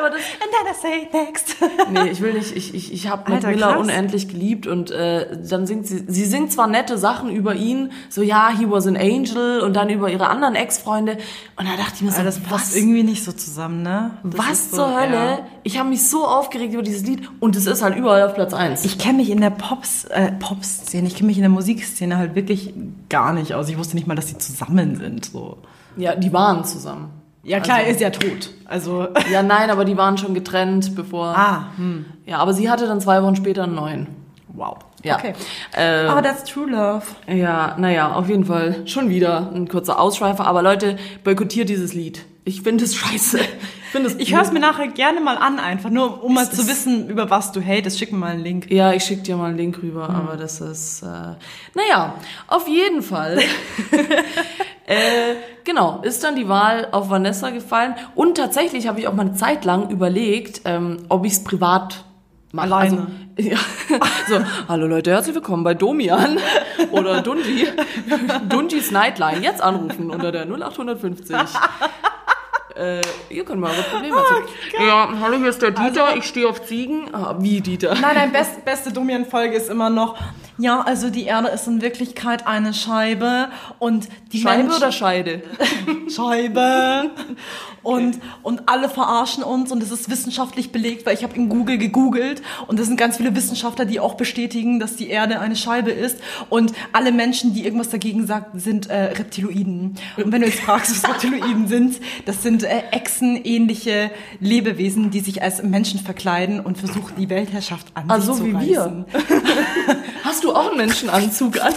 [0.00, 1.56] aber das, And then I say next.
[1.92, 3.80] nee, ich will nicht, ich, ich, ich habe Mac Alter, Miller krass.
[3.82, 8.22] unendlich geliebt und äh, dann singt sie, sie singt zwar nette Sachen über ihn, so
[8.22, 11.18] ja, he was an angel und dann über ihre anderen Ex-Freunde
[11.56, 14.10] und da dachte ich mir so, Aber das passt was, irgendwie nicht so zusammen, ne?
[14.24, 15.14] Das was so, zur Hölle?
[15.14, 15.38] ja.
[15.62, 18.54] Ich habe mich so aufgeregt über dieses Lied und es ist halt überall auf Platz
[18.54, 18.84] eins.
[18.84, 22.34] Ich kenne mich in der Pops, äh, Pop-Szene, ich kenne mich in der Musikszene halt
[22.34, 22.72] wirklich
[23.10, 23.68] gar nicht aus.
[23.68, 25.26] Ich wusste nicht mal, dass sie zusammen sind.
[25.26, 25.58] So.
[25.96, 27.10] Ja, die waren zusammen.
[27.42, 28.50] Ja, klar, Also- er ist ja tot.
[28.66, 29.08] Also.
[29.32, 31.28] Ja, nein, aber die waren schon getrennt, bevor.
[31.28, 32.04] Ah, hm.
[32.26, 34.06] Ja, aber sie hatte dann zwei Wochen später einen neuen.
[34.52, 34.78] Wow.
[35.02, 35.16] Ja.
[35.16, 35.32] Okay.
[35.74, 37.02] Äh, Aber that's true love.
[37.26, 40.46] ja, naja, auf jeden Fall schon wieder ein kurzer Ausschweifer.
[40.46, 42.24] Aber Leute, boykottiert dieses Lied.
[42.44, 43.38] Ich finde es scheiße.
[43.90, 44.14] Ich finde es.
[44.18, 47.28] Ich höre es mir nachher gerne mal an, einfach nur, um mal zu wissen, über
[47.28, 47.98] was du hatest.
[47.98, 48.70] Schick mir mal einen Link.
[48.70, 50.14] Ja, ich schick dir mal einen Link rüber, Hm.
[50.14, 51.06] aber das ist, äh,
[51.74, 52.14] naja,
[52.46, 53.40] auf jeden Fall.
[54.86, 57.96] äh, genau, ist dann die Wahl auf Vanessa gefallen.
[58.14, 62.04] Und tatsächlich habe ich auch mal eine Zeit lang überlegt, ähm, ob ich es privat
[62.52, 62.66] mache.
[62.72, 63.08] Alleine.
[63.36, 63.56] Also, ja,
[64.28, 66.38] so, hallo Leute, herzlich willkommen bei Domian
[66.92, 67.66] oder Dunji.
[68.48, 69.42] Dunjis Nightline.
[69.42, 71.36] Jetzt anrufen unter der 0850.
[72.80, 74.88] Äh, ihr könnt mal eure Probleme erzählen.
[74.88, 77.14] ja, hallo, hier ist der Dieter, ich stehe auf Ziegen.
[77.14, 77.94] Ah, wie Dieter?
[77.94, 80.16] Nein, nein, best, beste Domian-Folge ist immer noch,
[80.60, 84.76] ja, also die Erde ist in Wirklichkeit eine Scheibe und die Scheibe Menschen...
[84.76, 85.42] oder Scheide?
[86.14, 87.10] Scheibe.
[87.82, 91.78] Und, und alle verarschen uns und es ist wissenschaftlich belegt, weil ich habe in Google
[91.78, 95.90] gegoogelt und es sind ganz viele Wissenschaftler, die auch bestätigen, dass die Erde eine Scheibe
[95.90, 96.18] ist
[96.50, 99.94] und alle Menschen, die irgendwas dagegen sagen, sind äh, Reptiloiden.
[100.18, 105.42] Und wenn du jetzt fragst, was Reptiloiden sind, das sind äh, Echsen-ähnliche Lebewesen, die sich
[105.42, 108.80] als Menschen verkleiden und versuchen, die Weltherrschaft an Also sich zu wie wir.
[108.80, 109.04] reißen.
[110.24, 111.74] Hast du auch einen Menschenanzug an?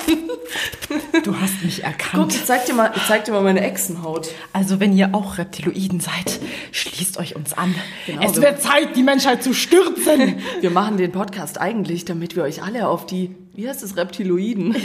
[1.24, 2.24] Du hast mich erkannt.
[2.24, 4.30] Guck, ich zeig dir mal, ich zeig dir mal meine Echsenhaut.
[4.52, 6.40] Also wenn ihr auch Reptiloiden seid,
[6.72, 7.74] schließt euch uns an.
[8.06, 10.38] Genau, es wir- wird Zeit, die Menschheit zu stürzen.
[10.62, 13.96] Wir machen den Podcast eigentlich, damit wir euch alle auf die Wie heißt das?
[13.96, 14.76] Reptiloiden?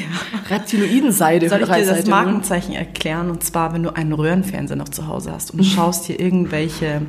[0.51, 1.49] Reptiloidenseide.
[1.49, 2.11] Soll ich dir das holen?
[2.11, 3.31] Markenzeichen erklären?
[3.31, 7.01] Und zwar, wenn du einen Röhrenfernseher noch zu Hause hast und du schaust dir irgendwelche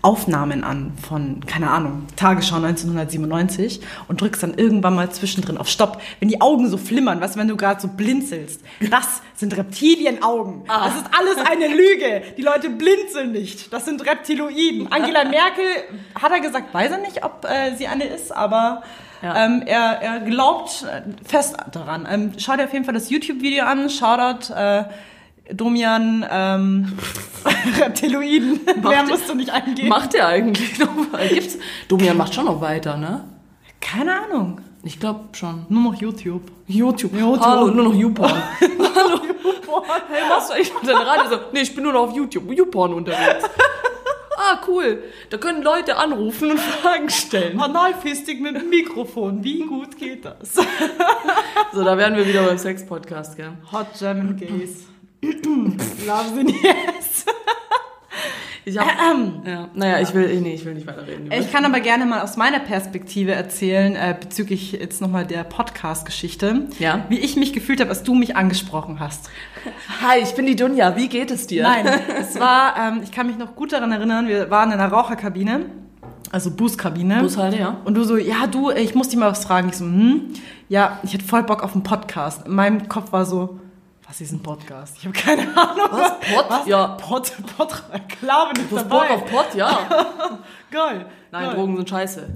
[0.00, 6.00] Aufnahmen an von, keine Ahnung, Tagesschau 1997 und drückst dann irgendwann mal zwischendrin auf Stopp,
[6.20, 8.60] wenn die Augen so flimmern, was, wenn du gerade so blinzelst.
[8.88, 10.66] Das sind Reptilienaugen.
[10.68, 12.22] Das ist alles eine Lüge.
[12.36, 13.72] Die Leute blinzeln nicht.
[13.72, 14.86] Das sind Reptiloiden.
[14.92, 15.64] Angela Merkel,
[16.14, 18.84] hat er gesagt, weiß er nicht, ob äh, sie eine ist, aber...
[19.22, 19.44] Ja.
[19.44, 20.86] Ähm, er, er glaubt
[21.24, 22.06] fest daran.
[22.10, 23.90] Ähm, schau dir auf jeden Fall das YouTube-Video an.
[23.90, 24.84] Shoutout äh,
[25.52, 26.98] Domian ähm,
[27.80, 28.60] Reptiloiden.
[28.82, 29.88] Mehr musst du nicht eingeben.
[29.88, 30.88] Macht der eigentlich noch?
[31.28, 31.58] Gibt's?
[31.88, 33.24] Domian macht schon noch weiter, ne?
[33.80, 34.60] Keine Ahnung.
[34.82, 35.66] Ich glaube schon.
[35.68, 36.42] Nur noch YouTube.
[36.66, 37.12] YouTube.
[37.12, 37.40] YouTube.
[37.40, 38.30] Hallo, nur noch YouPorn.
[38.60, 39.20] Hallo.
[40.10, 41.36] Hey, machst du eigentlich mit deinem Radio so?
[41.52, 42.50] Nee, ich bin nur noch auf YouTube.
[42.52, 43.44] YouPorn unterwegs.
[44.50, 45.02] Ah, cool.
[45.28, 47.60] Da können Leute anrufen und Fragen stellen.
[47.60, 49.44] Analfistik mit dem Mikrofon.
[49.44, 50.54] Wie gut geht das?
[51.72, 53.52] So, da wären wir wieder beim Sex-Podcast, gell?
[53.72, 54.86] Hot German Gays.
[55.22, 56.97] Love the yes.
[58.68, 58.86] Ich hab,
[59.46, 61.30] ja, naja, ich will, nee, ich will nicht weiterreden.
[61.32, 66.66] Ich kann aber gerne mal aus meiner Perspektive erzählen, äh, bezüglich jetzt nochmal der Podcast-Geschichte,
[66.78, 67.06] Ja.
[67.08, 69.30] wie ich mich gefühlt habe, als du mich angesprochen hast.
[70.02, 70.96] Hi, ich bin die Dunja.
[70.96, 71.62] Wie geht es dir?
[71.62, 71.86] Nein,
[72.20, 75.60] es war, ähm, ich kann mich noch gut daran erinnern, wir waren in einer Raucherkabine,
[76.30, 77.22] also Bußkabine.
[77.22, 77.78] Bushalte, ja.
[77.86, 79.70] Und du so, ja, du, ich muss dich mal was fragen.
[79.70, 80.24] Ich so, hm,
[80.68, 82.46] ja, ich hätte voll Bock auf einen Podcast.
[82.46, 83.60] In meinem Kopf war so,
[84.08, 84.96] was ist ein Podcast?
[84.96, 85.88] Ich habe keine Ahnung.
[85.90, 86.12] Was?
[86.20, 86.46] Pod?
[86.48, 86.66] Was?
[86.66, 86.86] Ja.
[86.88, 88.88] Pod, Pod, klar bin ich Du dabei.
[88.88, 89.78] Bock auf Pott, ja.
[90.70, 91.06] Geil.
[91.30, 91.54] Nein, geil.
[91.54, 92.28] Drogen sind scheiße.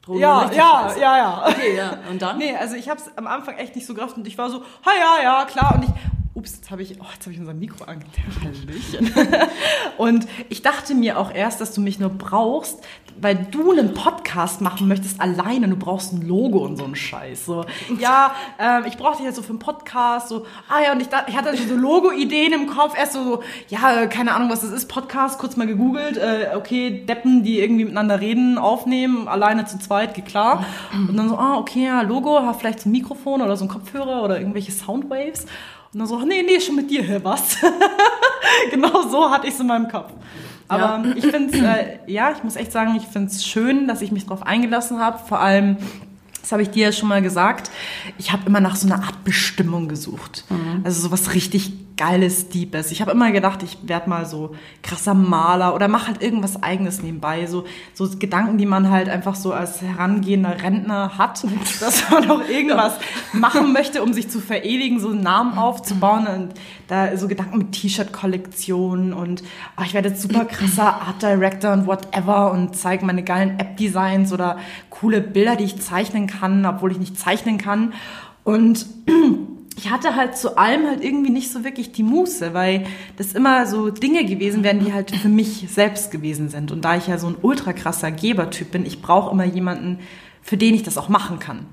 [0.00, 1.00] Drogen Ja, sind ja, scheiße.
[1.00, 1.48] ja, ja.
[1.48, 1.98] Okay, ja.
[2.08, 2.38] Und dann?
[2.38, 4.60] Nee, also ich habe es am Anfang echt nicht so gerafft und ich war so,
[4.60, 5.74] ha ja, ja, klar.
[5.74, 5.90] Und ich,
[6.34, 7.84] ups, jetzt habe ich, oh, jetzt habe ich unser Mikro.
[7.84, 9.12] Hallöchen.
[9.98, 12.78] und ich dachte mir auch erst, dass du mich nur brauchst,
[13.20, 15.68] weil du einen Podcast machen möchtest alleine.
[15.68, 17.46] Du brauchst ein Logo und so einen Scheiß.
[17.46, 17.64] So,
[17.98, 20.28] ja, ähm, ich brauche dich jetzt so für einen Podcast.
[20.28, 22.96] So, ah ja, und ich, ich hatte so Logo-Ideen im Kopf.
[22.96, 25.38] Erst so, ja, äh, keine Ahnung, was das ist, Podcast.
[25.38, 26.16] Kurz mal gegoogelt.
[26.16, 30.64] Äh, okay, Deppen, die irgendwie miteinander reden, aufnehmen, alleine zu zweit, geht klar.
[30.92, 34.22] Und dann so, ah, okay, ja, Logo, vielleicht so ein Mikrofon oder so ein Kopfhörer
[34.22, 35.46] oder irgendwelche Soundwaves.
[35.92, 37.56] Und dann so, nee, nee, schon mit dir, was?
[38.70, 40.12] genau so hatte ich es in meinem Kopf.
[40.68, 44.02] Aber ich finde es, äh, ja, ich muss echt sagen, ich finde es schön, dass
[44.02, 45.18] ich mich darauf eingelassen habe.
[45.18, 45.76] Vor allem,
[46.40, 47.70] das habe ich dir ja schon mal gesagt,
[48.18, 50.44] ich habe immer nach so einer Art Bestimmung gesucht.
[50.84, 52.92] Also so was richtig Geiles, Deepes.
[52.92, 57.02] Ich habe immer gedacht, ich werde mal so krasser Maler oder mache halt irgendwas Eigenes
[57.02, 57.46] nebenbei.
[57.46, 61.44] So, so Gedanken, die man halt einfach so als herangehender Rentner hat,
[61.80, 62.94] dass man auch irgendwas
[63.32, 66.28] machen möchte, um sich zu verewigen, so einen Namen aufzubauen.
[66.28, 66.54] Und
[66.86, 69.42] da so Gedanken mit T-Shirt-Kollektionen und
[69.76, 74.32] oh, ich werde jetzt super krasser Art Director und whatever und zeige meine geilen App-Designs
[74.32, 74.58] oder
[74.88, 77.92] coole Bilder, die ich zeichnen kann, obwohl ich nicht zeichnen kann.
[78.44, 78.86] Und
[79.78, 82.84] ich hatte halt zu allem halt irgendwie nicht so wirklich die Muße, weil
[83.16, 86.72] das immer so Dinge gewesen wären, die halt für mich selbst gewesen sind.
[86.72, 90.00] Und da ich ja so ein ultra krasser Gebertyp bin, ich brauche immer jemanden,
[90.42, 91.66] für den ich das auch machen kann.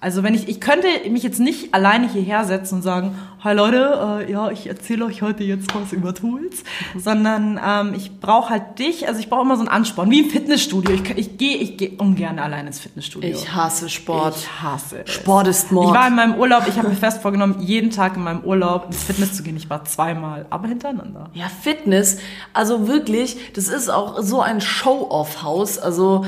[0.00, 4.26] Also wenn ich, ich könnte mich jetzt nicht alleine hierher setzen und sagen, hi Leute,
[4.28, 6.62] äh, ja, ich erzähle euch heute jetzt was über Tools,
[6.96, 10.30] sondern ähm, ich brauche halt dich, also ich brauche immer so einen Ansporn, wie im
[10.30, 10.94] Fitnessstudio.
[10.94, 13.30] Ich, ich gehe ich geh ungern alleine ins Fitnessstudio.
[13.30, 14.36] Ich hasse Sport.
[14.36, 15.12] Ich hasse es.
[15.12, 15.88] Sport ist Mord.
[15.88, 18.86] Ich war in meinem Urlaub, ich habe mir fest vorgenommen, jeden Tag in meinem Urlaub
[18.86, 19.56] ins Fitness zu gehen.
[19.56, 21.30] Ich war zweimal, aber hintereinander.
[21.34, 22.18] Ja, Fitness,
[22.52, 25.78] also wirklich, das ist auch so ein Show-off-Haus.
[25.78, 26.24] Also,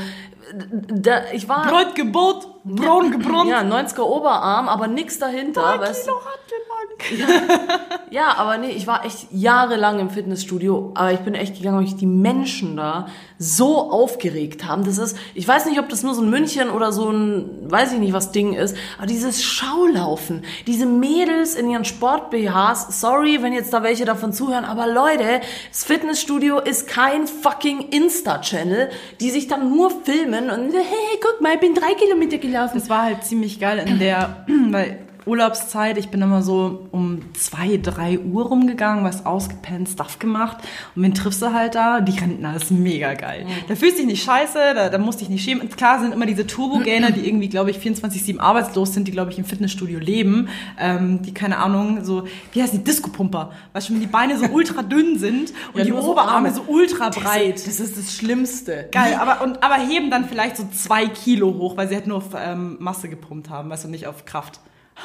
[0.88, 1.66] da, ich war.
[1.66, 3.48] Brotgebot, braun gebrannt.
[3.50, 5.78] Ja, 90er Oberarm, aber nix dahinter.
[5.80, 6.12] weißt du?
[6.12, 7.90] Kilo Hantelbank.
[8.10, 11.84] Ja, aber nee, ich war echt jahrelang im Fitnessstudio, aber ich bin echt gegangen, weil
[11.84, 13.06] ich die Menschen da
[13.38, 14.82] so aufgeregt haben.
[14.84, 17.92] Das ist, ich weiß nicht, ob das nur so ein München oder so ein, weiß
[17.92, 23.52] ich nicht, was Ding ist, aber dieses Schaulaufen, diese Mädels in ihren Sport-BHs, sorry, wenn
[23.52, 29.46] jetzt da welche davon zuhören, aber Leute, das Fitnessstudio ist kein fucking Insta-Channel, die sich
[29.46, 32.49] dann nur filmen und, hey, guck mal, ich bin drei Kilometer gelaufen.
[32.52, 34.98] Das war halt ziemlich geil in der, weil
[35.30, 40.58] Urlaubszeit, ich bin immer so um zwei, drei Uhr rumgegangen, was ausgepennt, Stuff gemacht.
[40.96, 42.00] Und wen triffst du halt da?
[42.00, 43.46] Die Rentner, das ist mega geil.
[43.68, 45.68] Da fühlst du dich nicht scheiße, da, da musst du dich nicht schämen.
[45.70, 49.38] Klar sind immer diese Turbo-Gainer, die irgendwie, glaube ich, 24-7 arbeitslos sind, die, glaube ich,
[49.38, 50.48] im Fitnessstudio leben.
[50.78, 53.52] Ähm, die, keine Ahnung, so, wie heißt die, Disco-Pumper.
[53.72, 56.52] Weißt du, wenn die Beine so ultra dünn sind und Ja, die Oberarme Arme.
[56.52, 57.64] so ultra breit.
[57.66, 58.88] Das ist das Schlimmste.
[58.90, 62.16] Geil, aber, und, aber heben dann vielleicht so zwei Kilo hoch, weil sie halt nur
[62.16, 64.60] auf ähm, Masse gepumpt haben, weißt du, nicht auf Kraft.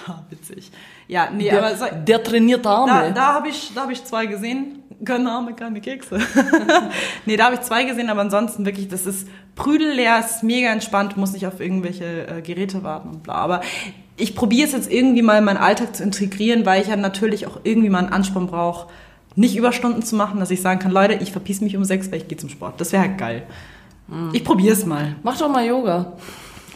[0.08, 0.72] Ha, witzig.
[1.08, 2.92] Ja, nee, Der, aber so, der trainiert Arme.
[2.92, 4.84] da, da habe ich, da hab ich zwei gesehen.
[5.04, 6.20] Keine Arme, keine Kekse.
[7.26, 11.18] nee, da habe ich zwei gesehen, aber ansonsten wirklich, das ist prüdelleer, ist mega entspannt,
[11.18, 13.34] muss nicht auf irgendwelche äh, Geräte warten und bla.
[13.36, 13.62] Aber
[14.18, 17.46] ich probiere es jetzt irgendwie mal in meinen Alltag zu integrieren, weil ich ja natürlich
[17.48, 18.88] auch irgendwie mal einen Ansporn brauche,
[19.36, 22.20] nicht Überstunden zu machen, dass ich sagen kann, Leute, ich verpiss mich um sechs, weil
[22.20, 22.80] ich gehe zum Sport.
[22.80, 23.44] Das wäre halt geil.
[24.32, 25.16] Ich probiere es mal.
[25.24, 26.14] Mach doch mal Yoga.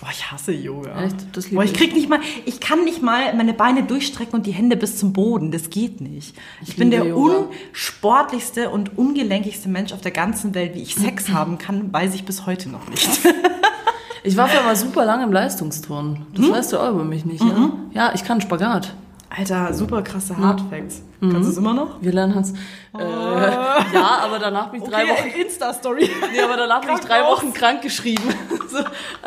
[0.01, 1.03] Boah, ich hasse Yoga.
[1.03, 1.15] Echt?
[1.33, 1.77] Das liebe Boah, ich ich.
[1.77, 5.11] krieg nicht mal, ich kann nicht mal meine Beine durchstrecken und die Hände bis zum
[5.11, 5.51] Boden.
[5.51, 6.35] Das geht nicht.
[6.61, 7.47] Ich, bin liebe der Yoga.
[7.73, 10.75] unsportlichste und ungelenkigste Mensch auf der ganzen Welt.
[10.75, 13.09] Wie ich Sex haben kann, weiß ich bis heute noch nicht.
[14.23, 16.25] Ich war für mal super lange im Leistungsturnen.
[16.35, 16.51] Das Hm?
[16.53, 17.71] weißt du auch über mich nicht, ja?
[17.93, 18.93] Ja, ich kann Spagat.
[19.29, 21.03] Alter, super krasse Hardfacts.
[21.21, 22.01] Kannst du es immer noch?
[22.01, 22.51] Wir lernen Hans.
[22.97, 23.01] Äh,
[23.93, 25.27] ja, aber danach bin ich drei Wochen.
[25.39, 26.09] Insta-Story.
[26.31, 27.37] Nee, aber danach bin ich drei Krankenhaus.
[27.43, 28.23] Wochen krank geschrieben.
[28.69, 28.77] So,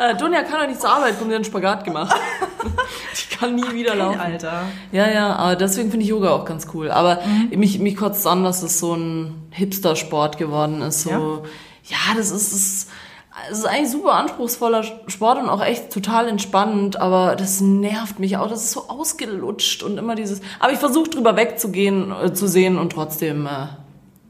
[0.01, 2.15] äh, Dunja kann doch nicht zur Arbeit kommen, die hat einen Spagat gemacht.
[3.13, 4.17] Ich kann nie wieder laufen.
[4.19, 4.63] Alter.
[4.93, 6.89] Ja, ja, aber deswegen finde ich Yoga auch ganz cool.
[6.91, 7.59] Aber Mhm.
[7.59, 11.01] mich, mich kotzt es an, dass es so ein Hipster-Sport geworden ist.
[11.03, 11.19] So, Ja?
[11.83, 12.87] ja, das ist, das,
[13.49, 18.37] das ist eigentlich super anspruchsvoller Sport und auch echt total entspannend, aber das nervt mich
[18.37, 18.47] auch.
[18.47, 20.41] Das ist so ausgelutscht und immer dieses.
[20.59, 23.49] Aber ich versuche drüber wegzugehen, äh, zu sehen und trotzdem äh,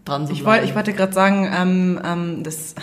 [0.05, 0.55] dran zu Ich, bleiben.
[0.57, 2.75] wollte, ich wollte gerade sagen, ähm, ähm, das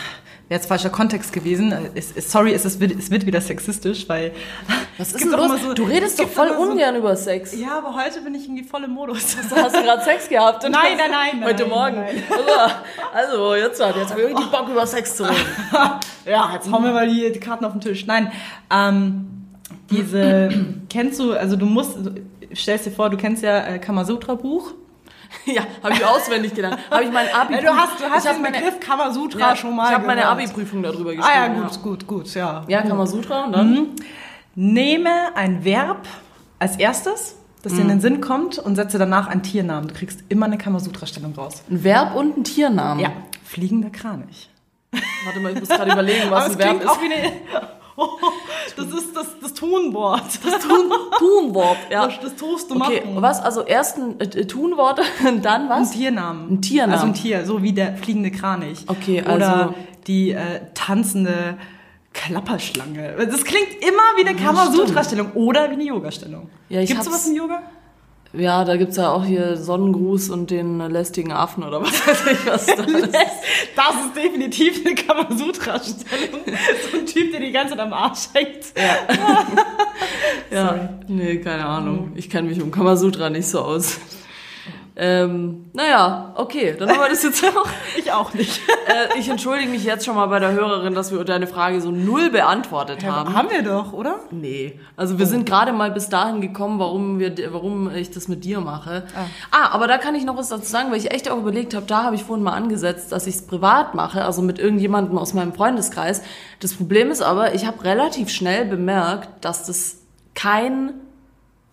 [0.50, 1.72] wäre jetzt falscher Kontext gewesen.
[1.94, 4.32] Es, es, sorry, es, ist, es wird wieder sexistisch, weil.
[4.98, 5.62] Was ist denn los?
[5.62, 7.56] so- du es redest doch voll immer so- ungern über Sex.
[7.56, 9.36] Ja, aber heute bin ich irgendwie voll im Modus.
[9.50, 10.64] Hast du gerade Sex gehabt?
[10.64, 11.96] Nein, nein, nein, Heute nein, Morgen.
[11.96, 12.22] nein.
[13.14, 15.36] Also, also jetzt, hat- jetzt habe ich irgendwie Bock über Sex zu reden.
[16.26, 18.04] ja, jetzt hauen wir mal die, Karten auf den Tisch.
[18.06, 18.32] Nein,
[18.70, 19.26] ähm,
[19.90, 20.50] diese,
[20.88, 21.96] kennst du, also du musst,
[22.54, 24.72] stellst dir vor, du kennst ja äh, Kamasutra-Buch.
[25.46, 26.78] Ja, habe ich auswendig gelernt.
[26.90, 27.54] Habe ich mein Abi.
[27.60, 30.06] Ja, du hast, du hast ich den meine, Begriff Kamasutra ja, schon mal Ich habe
[30.06, 30.26] meine.
[30.26, 31.24] Abi-Prüfung darüber geschrieben.
[31.24, 32.64] Ah ja, gut, gut, gut, ja.
[32.68, 33.88] Ja, Kamasutra und dann?
[34.54, 36.06] Nehme ein Verb
[36.58, 39.88] als erstes, das dir in den Sinn kommt, und setze danach einen Tiernamen.
[39.88, 41.62] Du kriegst immer eine Kamasutra-Stellung raus.
[41.70, 43.00] Ein Verb und ein Tiernamen.
[43.02, 43.12] Ja,
[43.44, 44.50] fliegender Kranich.
[45.24, 46.88] Warte mal, ich muss gerade überlegen, was ein Verb ist.
[46.88, 47.32] auch wie eine...
[48.76, 50.22] das ist das, das Tunwort.
[50.44, 51.76] Das, Tun, Tunwort.
[51.90, 52.06] Ja.
[52.06, 53.22] das, das tust du Okay, machen.
[53.22, 53.40] was?
[53.40, 55.90] Also erst ein äh, äh, Tunwort und dann Ein was?
[55.92, 56.50] Tiernamen.
[56.50, 56.92] Ein Tiernamen.
[56.94, 58.84] Also ein Tier, so wie der fliegende Kranich.
[58.86, 59.74] Okay, Oder also-
[60.06, 61.56] die äh, tanzende
[62.12, 63.14] Klapperschlange.
[63.30, 66.48] Das klingt immer wie eine Kamasutra-Stellung oder wie eine Yoga-Stellung.
[66.68, 67.62] Ja, Gibt's hab's- sowas im Yoga?
[68.32, 72.46] Ja, da gibt's ja auch hier Sonnengruß und den lästigen Affen oder was weiß ich
[72.46, 72.66] was.
[72.66, 73.14] Da ist.
[73.74, 76.40] Das ist definitiv eine Kamasutra-Stellung.
[76.92, 78.66] So ein Typ, der die ganze Zeit am Arsch hängt.
[80.50, 82.12] Ja, nee, keine Ahnung.
[82.14, 83.98] Ich kenne mich um Kamasutra nicht so aus.
[85.02, 87.66] Ähm, naja, okay, dann haben wir das jetzt auch.
[87.96, 88.60] Ich auch nicht.
[88.86, 91.90] Äh, ich entschuldige mich jetzt schon mal bei der Hörerin, dass wir deine Frage so
[91.90, 93.34] null beantwortet haben.
[93.34, 94.20] Haben wir doch, oder?
[94.30, 98.44] Nee, also wir sind gerade mal bis dahin gekommen, warum, wir, warum ich das mit
[98.44, 99.04] dir mache.
[99.50, 99.70] Ah.
[99.70, 102.04] aber da kann ich noch was dazu sagen, weil ich echt auch überlegt habe, da
[102.04, 105.54] habe ich vorhin mal angesetzt, dass ich es privat mache, also mit irgendjemandem aus meinem
[105.54, 106.22] Freundeskreis.
[106.60, 109.96] Das Problem ist aber, ich habe relativ schnell bemerkt, dass das
[110.34, 110.92] kein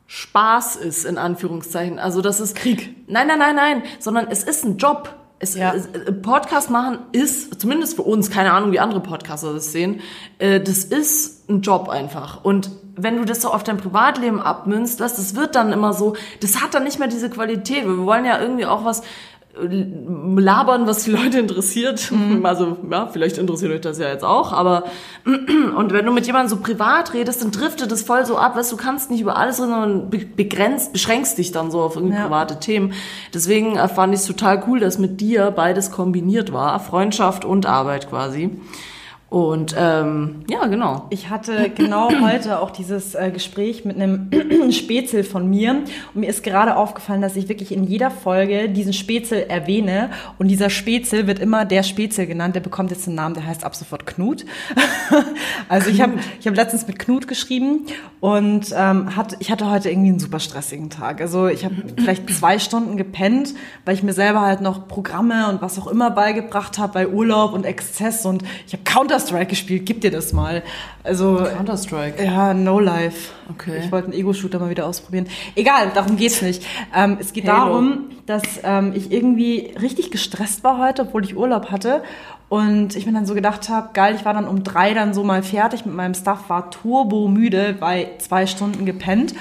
[0.08, 2.00] Spaß ist, in Anführungszeichen.
[2.00, 2.96] Also das ist Krieg.
[3.08, 5.14] Nein, nein, nein, nein, sondern es ist ein Job.
[5.40, 5.74] Es, Ja.
[5.76, 10.02] es, äh, Podcast machen ist, zumindest für uns, keine Ahnung, wie andere Podcaster das sehen,
[10.40, 12.44] äh, das ist ein Job einfach.
[12.44, 16.16] Und wenn du das so auf dein Privatleben abmünzt, das, das wird dann immer so,
[16.40, 17.86] das hat dann nicht mehr diese Qualität.
[17.86, 19.04] Wir wollen ja irgendwie auch was
[19.60, 22.12] labern, was die Leute interessiert.
[22.44, 24.84] Also, ja, vielleicht interessiert euch das ja jetzt auch, aber
[25.76, 28.72] und wenn du mit jemandem so privat redest, dann driftet es voll so ab, weißt
[28.72, 32.16] du, kannst nicht über alles reden, sondern be- begrenzt, beschränkst dich dann so auf irgendwie
[32.16, 32.24] Ja.
[32.26, 32.94] private Themen.
[33.34, 37.66] Deswegen äh, fand ich es total cool, dass mit dir beides kombiniert war, Freundschaft und
[37.66, 38.52] Arbeit quasi.
[39.30, 41.08] Und ähm, ja, genau.
[41.10, 44.30] Ich hatte genau heute auch dieses äh, Gespräch mit einem
[44.72, 48.94] Spätzle von mir und mir ist gerade aufgefallen, dass ich wirklich in jeder Folge diesen
[48.94, 53.34] Spätzle erwähne und dieser Spätzle wird immer der Spätzle genannt, der bekommt jetzt einen Namen,
[53.34, 54.46] der heißt ab sofort Knut.
[55.68, 57.86] also ich habe ich hab letztens mit Knut geschrieben
[58.22, 61.20] und ähm, hat, ich hatte heute irgendwie einen super stressigen Tag.
[61.20, 65.62] Also ich habe vielleicht zwei Stunden gepennt, weil ich mir selber halt noch Programme und
[65.62, 68.84] was auch immer beigebracht habe bei Urlaub und Exzess und ich habe
[69.18, 70.64] Counter-Strike gespielt, gib dir das mal.
[71.04, 72.24] Also Counter-Strike.
[72.24, 73.32] ja, No Life.
[73.50, 73.80] Okay.
[73.84, 75.28] Ich wollte einen Ego-Shooter mal wieder ausprobieren.
[75.56, 76.64] Egal, darum geht's nicht.
[76.96, 77.72] Ähm, es geht Halo.
[77.72, 82.04] darum, dass ähm, ich irgendwie richtig gestresst war heute, obwohl ich Urlaub hatte.
[82.50, 85.24] Und ich mir dann so gedacht habe, geil, ich war dann um drei dann so
[85.24, 89.34] mal fertig mit meinem Stuff, war turbo müde, bei zwei Stunden gepennt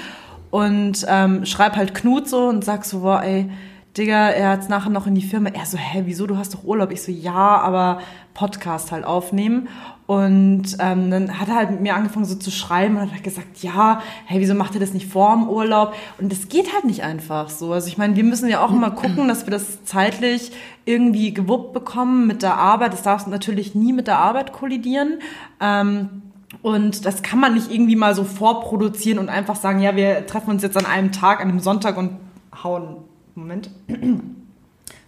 [0.51, 3.49] und ähm, schreib halt Knut so und sag so, boah, ey,
[3.97, 5.49] Digga, er hat's nachher noch in die Firma.
[5.51, 6.91] Er so, hä, wieso, du hast doch Urlaub?
[6.91, 8.01] Ich so, ja, aber
[8.35, 9.69] Podcast halt aufnehmen.
[10.07, 13.63] Und ähm, dann hat er halt mit mir angefangen so zu schreiben und hat gesagt,
[13.63, 15.95] ja, hey, wieso macht ihr das nicht vor dem Urlaub?
[16.19, 17.73] Und das geht halt nicht einfach so.
[17.73, 20.53] Also ich meine, wir müssen ja auch immer gucken, dass wir das zeitlich
[20.85, 22.93] irgendwie gewuppt bekommen mit der Arbeit.
[22.93, 25.21] Das darf natürlich nie mit der Arbeit kollidieren.
[25.61, 26.23] Ähm,
[26.63, 30.51] Und das kann man nicht irgendwie mal so vorproduzieren und einfach sagen, ja, wir treffen
[30.51, 32.19] uns jetzt an einem Tag, an einem Sonntag und
[32.63, 32.99] hauen.
[33.37, 33.69] Moment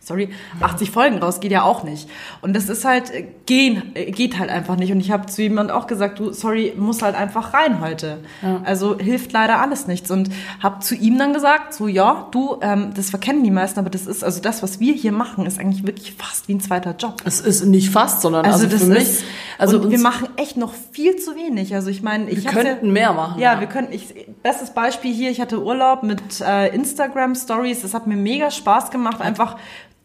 [0.09, 0.31] sorry,
[0.61, 2.09] 80 Folgen raus, geht ja auch nicht.
[2.41, 4.91] Und das ist halt, äh, gehen, äh, geht halt einfach nicht.
[4.91, 8.19] Und ich habe zu jemand auch gesagt, du, sorry, muss halt einfach rein heute.
[8.43, 8.63] Ja.
[8.65, 10.11] Also hilft leider alles nichts.
[10.11, 10.31] Und
[10.61, 14.07] habe zu ihm dann gesagt, so, ja, du, ähm, das verkennen die meisten, aber das
[14.07, 17.23] ist, also das, was wir hier machen, ist eigentlich wirklich fast wie ein zweiter Job.
[17.25, 19.25] Es ist nicht fast, sondern also, also das für mich, ist,
[19.59, 21.75] also wir machen echt noch viel zu wenig.
[21.75, 23.41] Also ich meine, ich wir könnten ja, mehr machen.
[23.41, 27.83] Ja, ja, wir könnten, ich, bestes Beispiel hier, ich hatte Urlaub mit äh, Instagram Stories,
[27.83, 29.57] das hat mir mega Spaß gemacht, einfach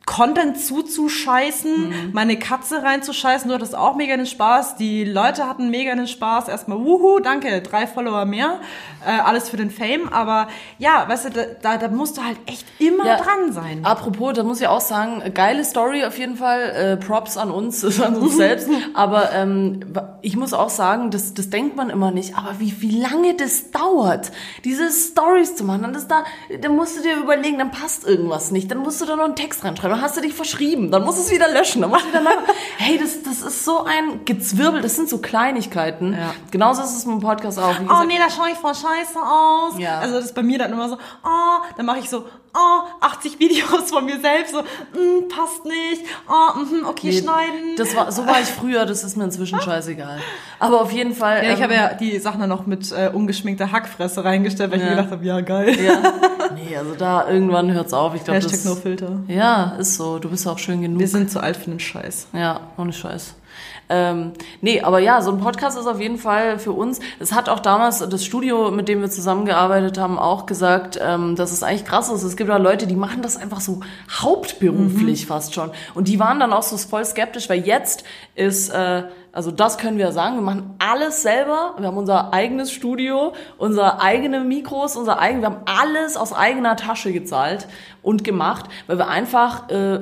[0.06, 2.10] Content zuzuscheißen, mhm.
[2.12, 6.49] meine Katze reinzuscheißen, du hattest auch mega den Spaß, die Leute hatten mega den Spaß,
[6.49, 8.60] erstmal wuhu, danke, drei Follower mehr,
[9.06, 10.47] äh, alles für den Fame, aber
[10.78, 13.86] ja, weißt du, da, da musst du halt echt immer ja, dran sein.
[13.86, 17.84] Apropos, da muss ich auch sagen, geile Story auf jeden Fall, äh, Props an uns,
[18.01, 19.80] an uns selbst, aber ähm,
[20.22, 23.72] ich muss auch sagen, das, das denkt man immer nicht, aber wie, wie lange das
[23.72, 24.34] dauert,
[24.66, 26.26] diese Stories zu machen, dann, das da,
[26.60, 29.38] dann musst du dir überlegen, dann passt irgendwas nicht, dann musst du da noch einen
[29.38, 32.06] Text reinschreiben, dann hast du dich verschrieben, dann musst du es wieder löschen, dann musst
[32.06, 32.32] du wieder neu.
[32.78, 36.14] hey, das, das ist so ein Gezwirbel, das sind so Kleinigkeiten.
[36.14, 36.34] Ja.
[36.52, 37.80] Genauso ist es mit dem Podcast auch.
[37.80, 39.78] Wie oh nee, da schaue ich voll scheiße aus.
[39.78, 40.00] Ja.
[40.00, 43.39] Also das ist bei mir dann immer so, oh, dann mache ich so, oh, 80
[43.39, 47.76] Videos von mir selbst, so, mm, passt nicht, oh, mm, okay, nee, schneiden.
[47.78, 50.20] Das war, so war ich früher, das ist mir inzwischen scheißegal.
[50.60, 51.43] Aber auf jeden Fall.
[51.43, 54.80] Ja, ich ähm, habe ja die Sachen dann noch mit äh, ungeschminkter Hackfresse reingestellt, weil
[54.80, 54.86] ja.
[54.86, 55.78] ich mir gedacht habe, ja, geil.
[55.84, 56.14] Ja.
[56.56, 58.16] Nee, also da irgendwann hört's auf.
[58.16, 59.20] Ich glaub, Hashtag das, no filter.
[59.28, 60.20] Ja, ist so.
[60.20, 60.99] Du bist auch schön genug.
[60.99, 62.28] Wir sind zu alt für den Scheiß.
[62.34, 63.36] Ja, ohne Scheiß.
[63.94, 67.00] Ähm, nee, aber ja, so ein Podcast ist auf jeden Fall für uns.
[67.20, 71.52] Es hat auch damals das Studio, mit dem wir zusammengearbeitet haben, auch gesagt, ähm, dass
[71.52, 72.24] es eigentlich krass ist.
[72.24, 75.28] Es gibt da Leute, die machen das einfach so hauptberuflich mhm.
[75.28, 75.70] fast schon.
[75.94, 80.00] Und die waren dann auch so voll skeptisch, weil jetzt ist, äh, also das können
[80.00, 81.76] wir sagen, wir machen alles selber.
[81.78, 86.78] Wir haben unser eigenes Studio, unsere eigene Mikros, unser eigen, wir haben alles aus eigener
[86.78, 87.68] Tasche gezahlt
[88.02, 90.00] und gemacht, weil wir einfach äh,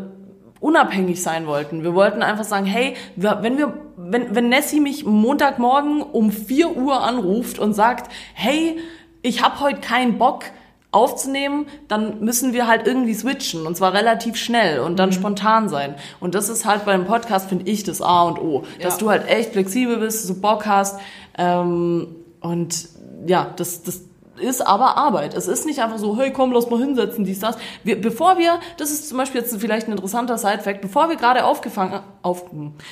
[0.61, 1.83] unabhängig sein wollten.
[1.83, 7.03] Wir wollten einfach sagen, hey, wenn wir, wenn, wenn Nessie mich Montagmorgen um 4 Uhr
[7.03, 8.79] anruft und sagt, hey,
[9.23, 10.45] ich habe heute keinen Bock
[10.91, 15.13] aufzunehmen, dann müssen wir halt irgendwie switchen und zwar relativ schnell und dann mhm.
[15.13, 15.95] spontan sein.
[16.19, 18.63] Und das ist halt beim Podcast, finde ich, das A und O.
[18.77, 18.83] Ja.
[18.83, 20.99] Dass du halt echt flexibel bist, so Bock hast
[21.37, 22.07] ähm,
[22.41, 22.89] und
[23.25, 24.01] ja, das, das,
[24.39, 25.33] ist aber Arbeit.
[25.33, 27.57] Es ist nicht einfach so, hey, komm, lass mal hinsetzen, dies, das.
[27.83, 31.43] Wir, bevor wir, das ist zum Beispiel jetzt vielleicht ein interessanter Side-Fact, bevor wir gerade
[31.43, 32.45] aufgefangen, auf,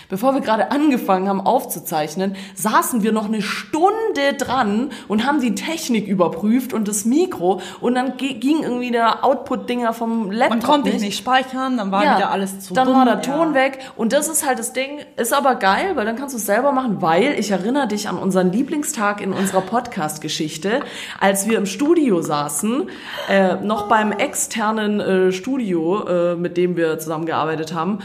[0.10, 5.56] bevor wir gerade angefangen haben aufzuzeichnen, saßen wir noch eine Stunde dran und haben die
[5.56, 10.90] Technik überprüft und das Mikro und dann ging irgendwie der Output-Dinger vom Laptop Man konnte
[10.90, 11.02] nicht.
[11.02, 13.54] nicht speichern, dann war ja, wieder alles zu Dann dumm, war der Ton ja.
[13.54, 16.46] weg und das ist halt das Ding, ist aber geil, weil dann kannst du es
[16.46, 20.82] selber machen, weil ich erinnere dich an unseren Lieblingstag in unserer Podcast-Geschichte,
[21.20, 22.90] als als wir im Studio saßen,
[23.30, 28.00] äh, noch beim externen äh, Studio, äh, mit dem wir zusammengearbeitet haben,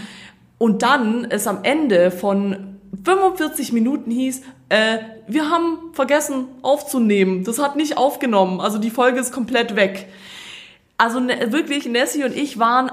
[0.59, 7.43] und dann es am Ende von 45 Minuten hieß, äh, wir haben vergessen aufzunehmen.
[7.43, 8.61] Das hat nicht aufgenommen.
[8.61, 10.07] Also die Folge ist komplett weg.
[10.97, 12.93] Also ne, wirklich, Nessie und ich waren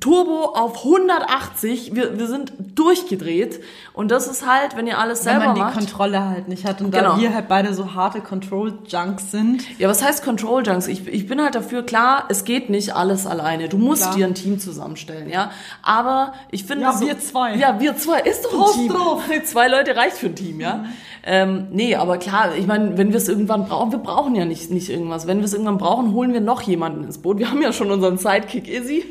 [0.00, 1.94] Turbo auf 180.
[1.94, 3.62] Wir, wir sind durchgedreht.
[3.92, 5.56] Und das ist halt, wenn ihr alles selber macht.
[5.56, 6.80] Wenn man die macht, Kontrolle halt nicht hat.
[6.80, 7.14] Und genau.
[7.14, 9.78] da wir halt beide so harte Control-Junks sind.
[9.78, 10.88] Ja, was heißt Control-Junks?
[10.88, 13.68] Ich, ich bin halt dafür, klar, es geht nicht alles alleine.
[13.68, 14.16] Du musst klar.
[14.16, 15.50] dir ein Team zusammenstellen, ja.
[15.82, 17.56] Aber ich finde Ja, so, wir zwei.
[17.56, 18.20] Ja, wir zwei.
[18.20, 18.88] Ist doch ein Team.
[18.92, 19.22] drauf.
[19.44, 20.76] Zwei Leute reicht für ein Team, ja.
[20.76, 20.86] Mhm.
[21.26, 24.70] Ähm, nee, aber klar, ich meine, wenn wir es irgendwann brauchen, wir brauchen ja nicht,
[24.70, 25.26] nicht irgendwas.
[25.26, 27.38] Wenn wir es irgendwann brauchen, holen wir noch jemanden ins Boot.
[27.38, 29.06] Wir haben ja schon unseren Sidekick Izzy.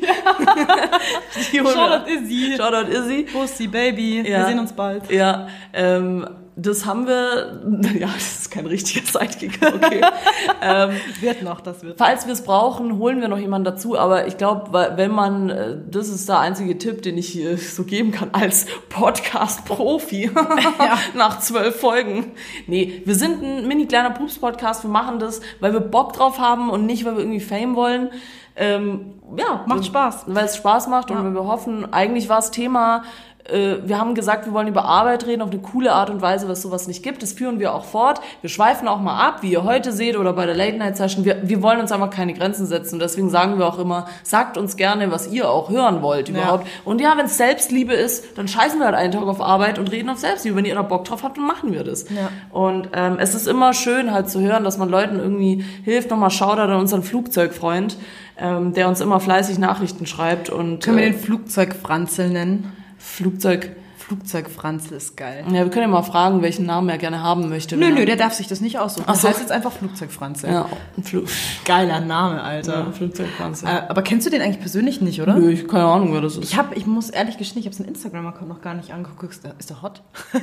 [1.52, 2.54] Shoutout Izzy.
[2.56, 3.26] Shoutout Izzy.
[3.54, 4.28] Bussi, Baby.
[4.28, 4.38] Ja.
[4.38, 5.10] Wir sehen uns bald.
[5.10, 6.26] Ja, ähm,
[6.56, 7.60] das haben wir,
[7.98, 10.00] ja, das ist kein richtiger Sidekick, okay.
[10.62, 10.90] ähm,
[11.20, 11.98] wird noch, das wird.
[11.98, 15.76] Falls wir es brauchen, holen wir noch jemanden dazu, aber ich glaube, wenn man, äh,
[15.88, 20.30] das ist der einzige Tipp, den ich hier so geben kann als Podcast-Profi
[20.78, 20.98] ja.
[21.14, 22.32] nach zwölf Folgen.
[22.66, 26.70] Nee, wir sind ein mini kleiner Pups-Podcast, wir machen das, weil wir Bock drauf haben
[26.70, 28.10] und nicht, weil wir irgendwie Fame wollen.
[28.56, 30.26] Ähm, ja, macht Spaß.
[30.28, 31.34] Weil es Spaß macht und ja.
[31.34, 33.02] wir hoffen, eigentlich war das Thema
[33.46, 36.62] wir haben gesagt, wir wollen über Arbeit reden auf eine coole Art und Weise, was
[36.62, 37.22] sowas nicht gibt.
[37.22, 38.22] Das führen wir auch fort.
[38.40, 41.26] Wir schweifen auch mal ab, wie ihr heute seht oder bei der Late Night Session.
[41.26, 42.98] Wir, wir wollen uns einfach keine Grenzen setzen.
[42.98, 46.64] Deswegen sagen wir auch immer, sagt uns gerne, was ihr auch hören wollt überhaupt.
[46.64, 46.70] Ja.
[46.86, 49.92] Und ja, wenn es Selbstliebe ist, dann scheißen wir halt einen Tag auf Arbeit und
[49.92, 50.56] reden auf Selbstliebe.
[50.56, 52.08] Wenn ihr da Bock drauf habt, dann machen wir das.
[52.08, 52.30] Ja.
[52.50, 56.08] Und ähm, es ist immer schön halt zu hören, dass man Leuten irgendwie hilft.
[56.10, 57.98] Nochmal Shoutout an unseren Flugzeugfreund,
[58.38, 60.48] ähm, der uns immer fleißig Nachrichten schreibt.
[60.48, 62.72] Und, Können äh, wir den Flugzeugfranzel nennen?
[63.04, 63.76] Flugzeug.
[63.98, 65.44] Flugzeugfranzel ist geil.
[65.48, 67.74] Ja, wir können ja mal fragen, welchen Namen er gerne haben möchte.
[67.74, 69.04] Nö, nö, er- der darf sich das nicht aussuchen.
[69.06, 69.28] Ach Das so.
[69.28, 70.50] heißt jetzt einfach Flugzeugfranzel.
[70.50, 71.24] Ja, ein Flug.
[71.64, 72.80] Geiler Name, Alter.
[72.80, 73.66] Ja, Flugzeugpanzer.
[73.66, 75.36] Äh, aber kennst du den eigentlich persönlich nicht, oder?
[75.36, 76.44] Nö, ich keine Ahnung, wer das ist.
[76.52, 79.32] Ich hab, ich muss ehrlich gestehen, ich habe seinen Instagram-Account noch gar nicht angeguckt.
[79.58, 80.02] Ist der, hot?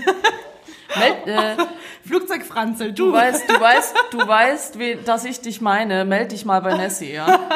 [0.97, 1.55] Meld, äh,
[2.05, 6.03] Flugzeugfranzel, du weißt, du weißt, du weißt, wie, dass ich dich meine.
[6.03, 7.28] Meld dich mal bei Nessie, ja.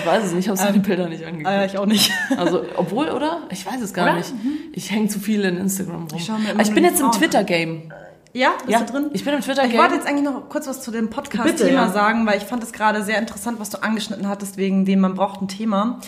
[0.00, 1.54] Ich weiß es nicht, ich habe seine Bilder nicht angeguckt.
[1.54, 2.10] Äh, ich auch nicht.
[2.36, 3.42] Also, obwohl, oder?
[3.50, 4.16] Ich weiß es gar Oder?
[4.16, 4.32] nicht.
[4.72, 6.08] Ich hänge zu viel in Instagram rum.
[6.16, 7.10] Ich schau mir immer Aber ich bin die jetzt im.
[7.12, 7.92] Twitter-Game.
[8.32, 9.10] Ja, bist Ja, du drin?
[9.12, 11.88] ich bin im Ich wollte jetzt eigentlich noch kurz was zu dem Podcast-Thema ja.
[11.88, 15.14] sagen, weil ich fand es gerade sehr interessant, was du angeschnitten hattest, wegen dem man
[15.14, 15.98] braucht ein Thema.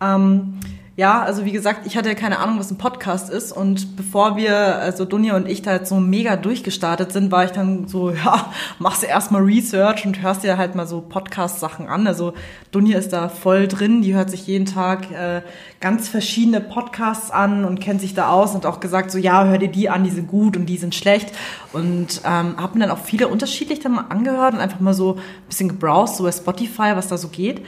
[0.00, 0.60] Ähm,
[0.96, 4.36] ja, also wie gesagt, ich hatte ja keine Ahnung, was ein Podcast ist und bevor
[4.36, 8.10] wir, also Dunja und ich da jetzt so mega durchgestartet sind, war ich dann so,
[8.24, 12.06] ja, machst du erstmal Research und hörst dir halt mal so Podcast-Sachen an.
[12.06, 12.34] Also
[12.70, 15.42] Dunja ist da voll drin, die hört sich jeden Tag äh,
[15.80, 19.58] ganz verschiedene Podcasts an und kennt sich da aus und auch gesagt so, ja, hör
[19.58, 21.32] dir die an, die sind gut und die sind schlecht
[21.72, 25.14] und ähm, habe mir dann auch viele unterschiedlich dann mal angehört und einfach mal so
[25.14, 27.62] ein bisschen gebrowst, so bei Spotify, was da so geht.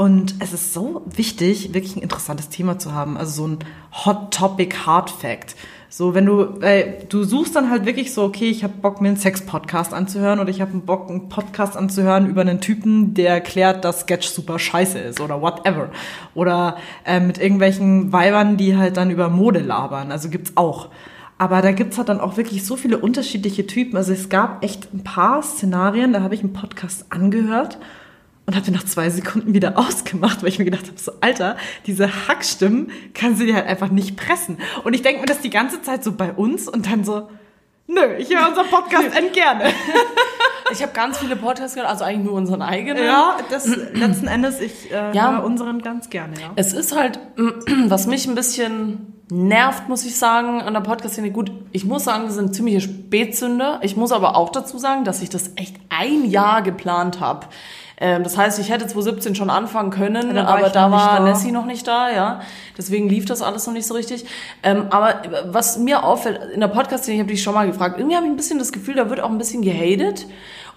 [0.00, 3.18] Und es ist so wichtig, wirklich ein interessantes Thema zu haben.
[3.18, 3.58] Also so ein
[4.06, 5.56] Hot Topic Hard Fact.
[5.90, 9.08] So, wenn du, äh, du suchst dann halt wirklich so, okay, ich habe Bock, mir
[9.08, 13.84] einen Sex-Podcast anzuhören oder ich habe Bock, einen Podcast anzuhören über einen Typen, der erklärt,
[13.84, 15.90] dass Sketch super scheiße ist oder whatever.
[16.34, 20.12] Oder äh, mit irgendwelchen Weibern, die halt dann über Mode labern.
[20.12, 20.88] Also gibt's auch.
[21.36, 23.98] Aber da gibt's halt dann auch wirklich so viele unterschiedliche Typen.
[23.98, 27.76] Also es gab echt ein paar Szenarien, da habe ich einen Podcast angehört
[28.50, 31.56] und habe den nach zwei Sekunden wieder ausgemacht, weil ich mir gedacht habe, so Alter,
[31.86, 34.58] diese Hackstimmen kannst du dir halt einfach nicht pressen.
[34.82, 37.28] Und ich denke mir das die ganze Zeit so bei uns und dann so,
[37.86, 39.66] nö, ich höre unseren Podcast end gerne.
[40.72, 43.04] Ich habe ganz viele Podcasts gehört, also eigentlich nur unseren eigenen.
[43.04, 45.32] Ja, das letzten Endes, ich äh, Ja.
[45.32, 46.52] höre unseren ganz gerne, ja.
[46.54, 47.18] Es ist halt,
[47.88, 51.32] was mich ein bisschen nervt, muss ich sagen, an der Podcast-Szene.
[51.32, 53.80] Gut, ich muss sagen, wir sind ziemliche Spätzünder.
[53.82, 57.46] Ich muss aber auch dazu sagen, dass ich das echt ein Jahr geplant habe.
[58.00, 61.24] Ähm, das heißt, ich hätte 2017 schon anfangen können, war aber da war da.
[61.24, 62.40] Nessie noch nicht da, ja.
[62.76, 64.24] Deswegen lief das alles noch nicht so richtig.
[64.62, 68.16] Ähm, aber was mir auffällt, in der Podcast-Szene, ich habe dich schon mal gefragt, irgendwie
[68.16, 70.26] habe ich ein bisschen das Gefühl, da wird auch ein bisschen gehatet.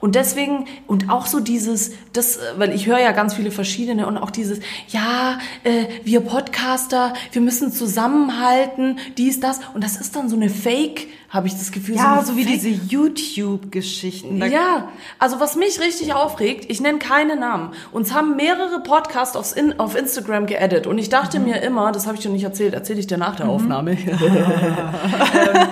[0.04, 4.06] Und deswegen, und auch so dieses, das, äh, weil ich höre ja ganz viele verschiedene
[4.06, 4.60] und auch dieses,
[4.90, 9.62] ja, äh, wir Podcaster, wir müssen zusammenhalten, dies, das.
[9.74, 11.96] Und das ist dann so eine Fake, habe ich das Gefühl.
[11.96, 14.38] Ja, eine so wie diese YouTube-Geschichten.
[14.46, 17.72] Ja, also was mich richtig aufregt, ich nenne keine Namen.
[17.92, 21.46] Uns haben mehrere Podcasts aufs in, auf Instagram geedit und ich dachte Mhm.
[21.46, 23.92] mir immer, das habe ich dir nicht erzählt, erzähle ich dir nach der Aufnahme.
[23.98, 25.68] ähm,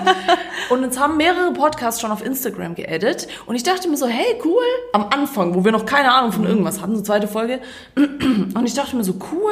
[0.70, 4.40] und uns haben mehrere Podcasts schon auf Instagram geedit und ich dachte mir so, hey
[4.46, 6.36] cool, am Anfang, wo wir noch keine Ahnung Mhm.
[6.36, 7.60] von irgendwas hatten, so zweite Folge.
[8.54, 9.52] Und ich dachte mir so, cool,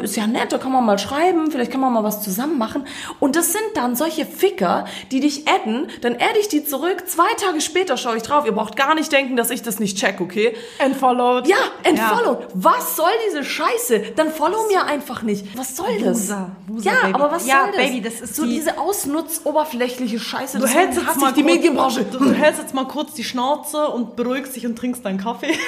[0.00, 2.56] äh, ist ja nett, da kann man mal schreiben, vielleicht kann man mal was zusammen
[2.58, 2.84] machen.
[3.20, 7.32] Und das sind dann solche Ficker, die dich adden, dann adde ich die zurück, zwei
[7.34, 8.46] Tage später schaue ich drauf.
[8.46, 10.56] Ihr braucht gar nicht denken, dass ich das nicht check, okay?
[10.84, 11.46] Unfollowed.
[11.46, 12.38] Ja, entfollow.
[12.54, 14.12] Was soll diese Scheiße?
[14.16, 15.56] Dann follow mir einfach nicht.
[15.58, 16.28] Was soll das?
[16.28, 17.14] Loser, Loser, ja, Baby.
[17.14, 17.76] aber was Ja, soll das?
[17.86, 20.58] Baby, das ist so die- diese ausnutz-oberflächliche Scheiße.
[20.58, 22.04] Du hältst, jetzt mal die kurz, Medienbranche.
[22.04, 25.52] Du, du hältst jetzt mal kurz die Schnauze und beruhigst dich und trinkst deinen Kaffee.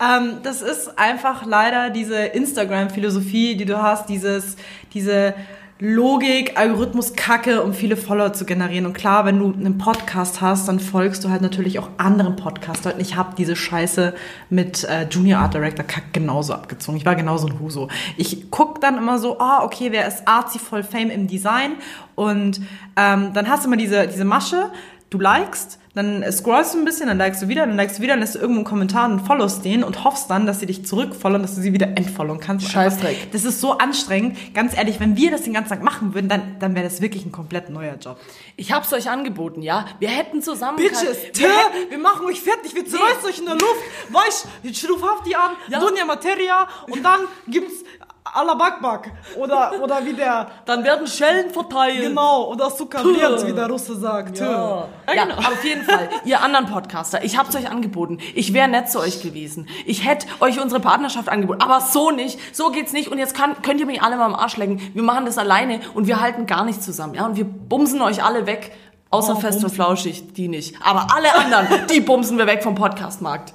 [0.00, 4.56] ähm, das ist einfach leider diese Instagram-Philosophie, die du hast, dieses,
[4.92, 5.34] diese
[5.80, 8.86] Logik, Algorithmus, Kacke, um viele Follower zu generieren.
[8.86, 13.00] Und klar, wenn du einen Podcast hast, dann folgst du halt natürlich auch anderen Podcastern.
[13.00, 14.14] Ich habe diese Scheiße
[14.50, 16.96] mit äh, Junior Art Director Kack genauso abgezogen.
[16.96, 17.88] Ich war genauso ein Huso.
[18.16, 21.72] Ich guck dann immer so, ah, okay, wer ist artsy voll Fame im Design?
[22.14, 22.60] Und
[22.96, 24.70] ähm, dann hast du immer diese, diese Masche,
[25.10, 28.14] du likest, dann scrollst du ein bisschen, dann likest du wieder, dann likest du wieder,
[28.14, 30.84] dann lässt du irgendwo einen Kommentar und followst den und hoffst dann, dass sie dich
[30.84, 32.68] zurückfollowen, dass du sie wieder entfollowen kannst.
[32.70, 33.30] Scheißdreck.
[33.30, 34.36] Das ist so anstrengend.
[34.54, 37.24] Ganz ehrlich, wenn wir das den ganzen Tag machen würden, dann, dann wäre das wirklich
[37.24, 38.18] ein komplett neuer Job.
[38.56, 39.86] Ich hab's euch angeboten, ja?
[40.00, 40.76] Wir hätten zusammen...
[40.76, 43.82] Bitches, wir hätten, wir machen euch fertig, wir zerreißen euch in der Luft.
[44.10, 45.78] Weißt, ich ruf Hafti an, Ja.
[45.78, 47.84] Dunja Materia und dann gibt's
[48.32, 49.10] Allah Bakbak.
[49.36, 52.00] Oder, oder wie der, dann werden Schellen verteilt.
[52.00, 54.38] genau, oder Sukabliert, wie der Russe sagt.
[54.38, 54.44] Tö.
[54.44, 55.36] Ja, Ja, genau.
[55.36, 58.18] auf jeden Fall, ihr anderen Podcaster, ich hab's euch angeboten.
[58.34, 59.68] Ich wäre nett zu euch gewesen.
[59.84, 61.60] Ich hätte euch unsere Partnerschaft angeboten.
[61.60, 62.38] Aber so nicht.
[62.56, 63.08] So geht's nicht.
[63.12, 64.80] Und jetzt kann, könnt ihr mich alle mal am Arsch lecken.
[64.94, 67.14] Wir machen das alleine und wir halten gar nicht zusammen.
[67.14, 68.72] Ja, und wir bumsen euch alle weg.
[69.10, 69.76] Außer Oh, fest und bumsen.
[69.76, 70.74] flauschig, die nicht.
[70.82, 73.52] Aber alle anderen, die bumsen wir weg vom Podcastmarkt.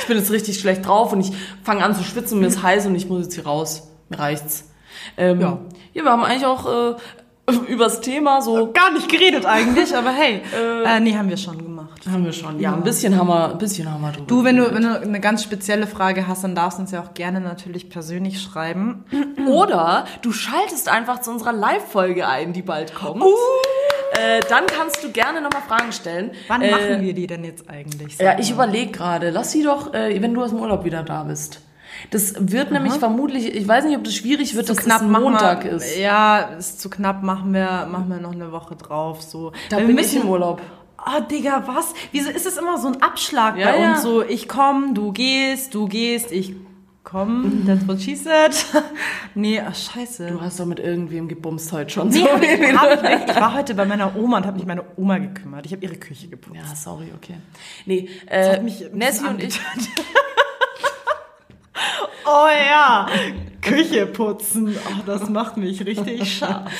[0.00, 1.32] Ich bin jetzt richtig schlecht drauf und ich
[1.62, 3.86] fange an zu schwitzen, mir ist heiß und ich muss jetzt hier raus.
[4.10, 4.70] Mir reicht's.
[5.16, 5.48] Ähm, ja.
[5.48, 5.58] Ja.
[5.94, 6.94] ja, wir haben eigentlich auch äh,
[7.68, 8.72] übers Thema so.
[8.72, 10.42] Gar nicht geredet eigentlich, aber hey.
[10.80, 12.00] Äh, nee, haben wir schon gemacht.
[12.10, 12.58] Haben wir schon.
[12.58, 14.26] Ja, ein bisschen haben wir, ein bisschen haben wir drüber.
[14.26, 17.02] Du, wenn du, wenn du eine ganz spezielle Frage hast, dann darfst du uns ja
[17.02, 19.04] auch gerne natürlich persönlich schreiben.
[19.46, 23.22] Oder du schaltest einfach zu unserer Live-Folge ein, die bald kommt.
[24.12, 26.32] Äh, dann kannst du gerne nochmal Fragen stellen.
[26.48, 28.18] Wann äh, machen wir die denn jetzt eigentlich?
[28.18, 29.30] Ja, ich überlege gerade.
[29.30, 31.60] Lass sie doch, äh, wenn du aus dem Urlaub wieder da bist.
[32.10, 35.24] Das wird nämlich vermutlich, ich weiß nicht, ob das schwierig wird, dass das ein machen
[35.24, 35.98] Montag wir, ist.
[35.98, 39.22] Ja, ist zu knapp, machen wir, machen wir noch eine Woche drauf.
[39.22, 39.52] So.
[39.68, 40.60] Da Wenn bin wir ich im Urlaub.
[40.96, 41.94] Ah, Digga, was?
[42.12, 43.92] Wieso ist es immer so ein Abschlag Ja, bei ja.
[43.92, 44.02] uns?
[44.02, 46.54] So, ich komm, du gehst, du gehst, ich
[47.04, 48.52] komm, that's what she said.
[49.34, 50.26] nee, ach, scheiße.
[50.26, 52.08] Du hast doch mit irgendwem gebumst heute schon.
[52.08, 53.30] Nee, so hab ich, hab ich, nicht.
[53.30, 55.64] ich war heute bei meiner Oma und habe mich meine Oma gekümmert.
[55.66, 56.56] Ich habe ihre Küche geputzt.
[56.56, 57.36] Ja, sorry, okay.
[57.86, 58.60] Nee, äh,
[58.92, 59.58] Nessie und ich,
[62.26, 63.06] Oh ja,
[63.62, 64.76] Küche putzen.
[64.76, 66.70] Oh, das macht mich richtig scharf.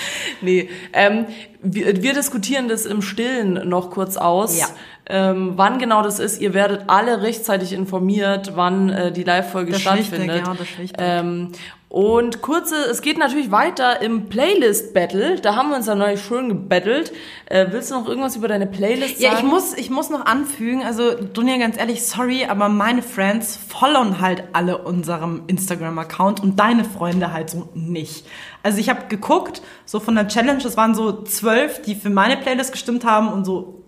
[0.41, 1.27] nee, ähm,
[1.63, 4.59] wir, wir diskutieren das im Stillen noch kurz aus.
[4.59, 4.67] Ja.
[5.07, 9.83] Ähm, wann genau das ist, ihr werdet alle rechtzeitig informiert, wann äh, die Live-Folge wichtig,
[9.83, 10.47] stattfindet.
[10.47, 10.97] ja, das ist wichtig.
[11.01, 11.53] Ähm,
[11.91, 15.41] und kurze, es geht natürlich weiter im Playlist-Battle.
[15.41, 17.11] Da haben wir uns ja neulich schön gebettelt.
[17.47, 19.35] Äh, willst du noch irgendwas über deine Playlist sagen?
[19.35, 23.57] Ja, ich muss, ich muss noch anfügen, also Dunja, ganz ehrlich, sorry, aber meine Friends
[23.57, 28.25] followen halt alle unserem Instagram-Account und deine Freunde halt so nicht.
[28.63, 32.37] Also ich habe geguckt, so von der Challenge, es waren so zwölf, die für meine
[32.37, 33.83] Playlist gestimmt haben und so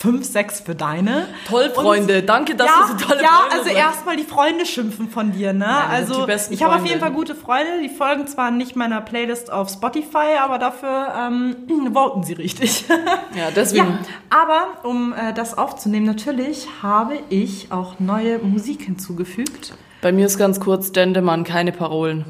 [0.00, 1.28] fünf, sechs für deine.
[1.46, 2.22] Toll, Freunde.
[2.22, 3.76] Danke, dass ja, du so tolle ja, Freunde also seid.
[3.76, 5.66] erstmal die Freunde schimpfen von dir, ne?
[5.66, 8.76] Nein, also die besten ich habe auf jeden Fall gute Freunde, die folgen zwar nicht
[8.76, 11.56] meiner Playlist auf Spotify, aber dafür ähm,
[11.92, 12.84] voten sie richtig.
[13.34, 13.86] Ja, deswegen.
[13.86, 13.98] Ja,
[14.30, 19.74] aber um äh, das aufzunehmen, natürlich habe ich auch neue Musik hinzugefügt.
[20.00, 22.24] Bei mir ist ganz kurz Dendemann, keine Parolen.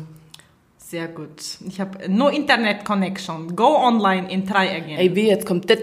[0.91, 1.59] Sehr gut.
[1.69, 3.55] Ich habe no Internet Connection.
[3.55, 4.99] Go online in try again.
[4.99, 5.69] Ey, weh, jetzt kommt.
[5.69, 5.77] Nee,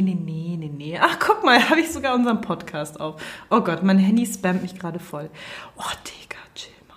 [0.00, 0.98] nee, nee, nee.
[0.98, 3.22] Ach, guck mal, habe ich sogar unseren Podcast auf.
[3.50, 5.28] Oh Gott, mein Handy spammt mich gerade voll.
[5.76, 6.94] Oh, Digga, chill mal.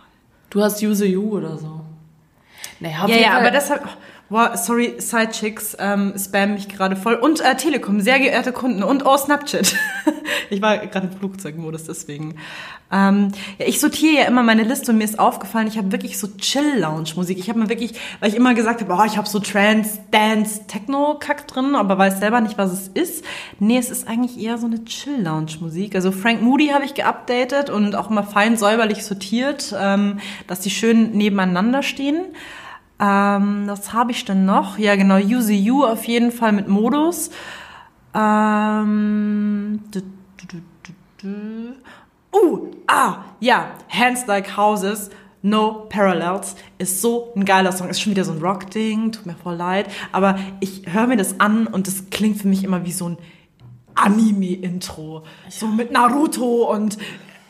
[0.49, 1.81] Du hast Use You oder so.
[2.79, 3.85] Naja, auf Ja, ja, aber deshalb.
[4.33, 7.13] Wow, sorry, Sidechicks ähm, spammen mich gerade voll.
[7.13, 8.81] Und äh, Telekom, sehr geehrte Kunden.
[8.81, 9.75] Und oh, Snapchat.
[10.49, 12.37] ich war gerade im Flugzeugmodus, deswegen.
[12.91, 13.27] Ähm,
[13.59, 16.27] ja, ich sortiere ja immer meine Liste und mir ist aufgefallen, ich habe wirklich so
[16.35, 17.37] Chill-Lounge-Musik.
[17.37, 20.61] Ich habe mir wirklich, weil ich immer gesagt habe, oh, ich habe so Trance, Dance,
[20.65, 23.23] Techno-Kack drin, aber weiß selber nicht, was es ist.
[23.59, 25.93] Nee, es ist eigentlich eher so eine Chill-Lounge-Musik.
[25.93, 30.17] Also Frank Moody habe ich geupdatet und auch immer fein säuberlich sortiert, ähm,
[30.47, 32.25] dass die schön nebeneinander stehen.
[33.03, 34.77] Ähm, was habe ich denn noch?
[34.77, 37.31] Ja, genau, Use You auf jeden Fall mit Modus.
[38.13, 40.01] Ähm, du,
[40.47, 40.57] du,
[41.17, 41.73] du.
[42.33, 45.09] Uh, ah, ja, Hands Like Houses,
[45.41, 47.89] No Parallels ist so ein geiler Song.
[47.89, 49.89] Ist schon wieder so ein Rock-Ding, tut mir voll leid.
[50.13, 53.17] Aber ich höre mir das an und das klingt für mich immer wie so ein
[53.95, 55.23] Anime-Intro.
[55.49, 56.97] So mit Naruto und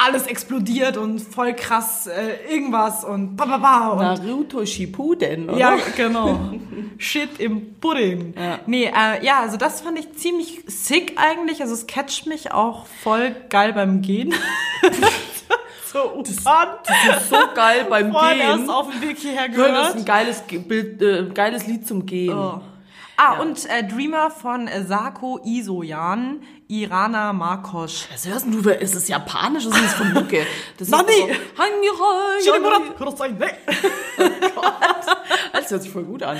[0.06, 5.58] alles explodiert und voll krass äh, irgendwas und ba, ba, ba und Naruto Shippuden, oder?
[5.58, 6.52] ja, genau.
[6.98, 8.34] Shit im Pudding.
[8.38, 8.60] Ja.
[8.66, 11.62] Nee, äh, ja, also das fand ich ziemlich sick eigentlich.
[11.62, 14.34] Also es catcht mich auch voll geil beim Gehen.
[15.92, 16.68] so U-Bahn.
[16.86, 18.48] Das ist so geil beim Vorhin Gehen.
[18.60, 19.96] erst auf dem Weg hierher Das ist gehört.
[19.96, 22.34] ein geiles, Ge- Bild, äh, geiles Lied zum Gehen.
[22.38, 22.62] Oh.
[23.16, 26.42] Ah, und äh, Dreamer von äh, Sako Isoyan,
[26.82, 28.08] Irana Markosch.
[28.12, 28.68] Was hörst du?
[28.72, 30.40] Ist es japanisch oder ist es von Mucke?
[30.80, 31.06] Das ist Nani!
[31.12, 31.28] So,
[32.50, 32.58] Ja,
[35.54, 36.38] das hört sich voll gut an.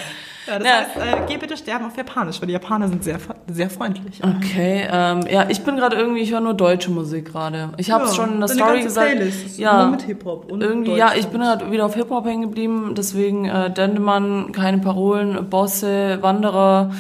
[0.48, 0.72] das Ja.
[0.78, 4.22] heißt, äh, geh bitte sterben auf Japanisch, weil die Japaner sind sehr, sehr freundlich.
[4.24, 7.70] Okay, ähm, ja, ich bin gerade irgendwie, ich höre nur deutsche Musik gerade.
[7.78, 9.16] Ich habe es schon in der Story gesagt.
[9.58, 13.72] ja, Hip-Hop und irgendwie, ja, ich bin halt wieder auf Hip-Hop hängen geblieben, deswegen äh,
[13.72, 16.92] Dendemann, keine Parolen, Bosse, Wanderer,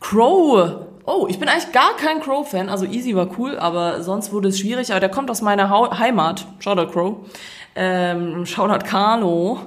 [0.00, 0.85] Crow.
[1.06, 2.68] Oh, ich bin eigentlich gar kein Crow-Fan.
[2.68, 4.90] Also Easy war cool, aber sonst wurde es schwierig.
[4.90, 6.46] Aber der kommt aus meiner Hau Heimat.
[6.58, 7.16] Shoutout Crow.
[7.76, 9.60] Ähm, Shoutout Carlo.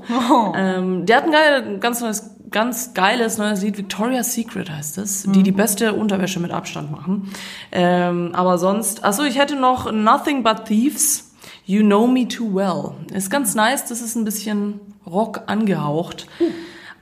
[0.56, 3.78] Ähm, der hat ein geil, ganz neues, ganz geiles neues Lied.
[3.78, 5.24] Victoria's Secret heißt es.
[5.24, 7.32] Die die beste Unterwäsche mit Abstand machen.
[7.72, 11.32] Ähm, aber sonst, achso, ich hätte noch Nothing But Thieves.
[11.66, 12.96] You Know Me Too Well.
[13.14, 13.86] Ist ganz nice.
[13.86, 16.28] Das ist ein bisschen Rock angehaucht.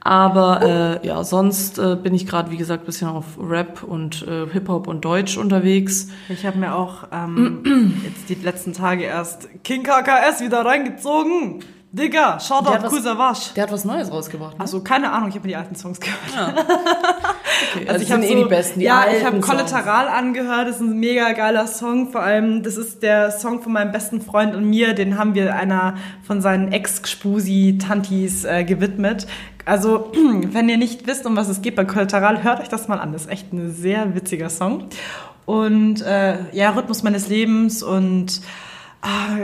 [0.01, 4.47] Aber äh, ja, sonst äh, bin ich gerade, wie gesagt, bisschen auf Rap und äh,
[4.51, 6.07] Hip-Hop und Deutsch unterwegs.
[6.29, 11.59] Ich habe mir auch ähm, jetzt die letzten Tage erst King KKS wieder reingezogen.
[11.91, 13.53] Digga, Der Shoutout was- Kusawasch.
[13.53, 14.55] Der hat was Neues rausgebracht.
[14.55, 14.59] Ne?
[14.59, 16.19] Also keine Ahnung, ich habe mir die alten Songs gehört.
[17.75, 17.87] okay.
[17.87, 19.39] Also ich ich habe sind eh die besten, die ja, ich habe.
[19.39, 20.67] Kollateral angehört.
[20.67, 22.11] Das ist ein mega geiler Song.
[22.11, 24.93] Vor allem, das ist der Song von meinem besten Freund und mir.
[24.93, 29.25] Den haben wir einer von seinen Ex-Spusi-Tantis äh, gewidmet.
[29.67, 30.11] Also,
[30.51, 33.11] wenn ihr nicht wisst, um was es geht bei Kollateral, hört euch das mal an.
[33.13, 34.85] Das ist echt ein sehr witziger Song.
[35.45, 38.41] Und äh, ja, Rhythmus meines Lebens und
[39.01, 39.37] ah,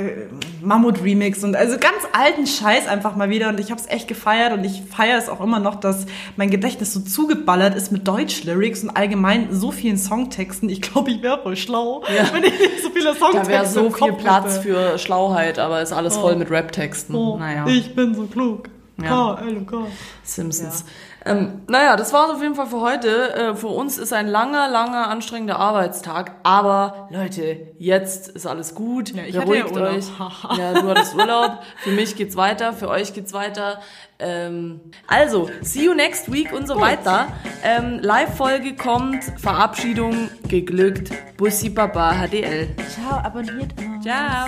[0.61, 4.07] Mammut Remix und also ganz alten Scheiß einfach mal wieder und ich habe es echt
[4.09, 6.05] gefeiert und ich feiere es auch immer noch, dass
[6.35, 10.67] mein Gedächtnis so zugeballert ist mit Deutsch-Lyrics und allgemein so vielen Songtexten.
[10.69, 12.33] Ich glaube, ich wäre voll schlau, Ja.
[12.33, 14.61] wenn ich nicht so viele Songtexte Da wäre so viel Platz hätte.
[14.63, 17.15] für Schlauheit, aber ist alles voll mit Rap-Texten.
[17.15, 18.69] Oh, naja, Ich bin so klug.
[19.01, 19.35] Ja.
[19.35, 19.87] K, L und K.
[20.23, 20.85] Simpsons.
[21.25, 23.33] Ähm, naja, das war's auf jeden Fall für heute.
[23.33, 26.35] Äh, für uns ist ein langer, langer, anstrengender Arbeitstag.
[26.43, 29.13] Aber Leute, jetzt ist alles gut.
[29.13, 29.95] Ja, ich hatte ja Beruhigt Urlaub.
[29.95, 30.57] euch.
[30.57, 31.59] ja, du hattest Urlaub.
[31.77, 33.79] Für mich geht's weiter, für euch geht's weiter.
[34.19, 37.27] Ähm, also, see you next week und so weiter.
[37.63, 41.11] Ähm, Live-Folge kommt, Verabschiedung geglückt.
[41.37, 42.75] Bussi Baba HDL.
[42.89, 44.05] Ciao, abonniert uns.
[44.05, 44.47] Ciao.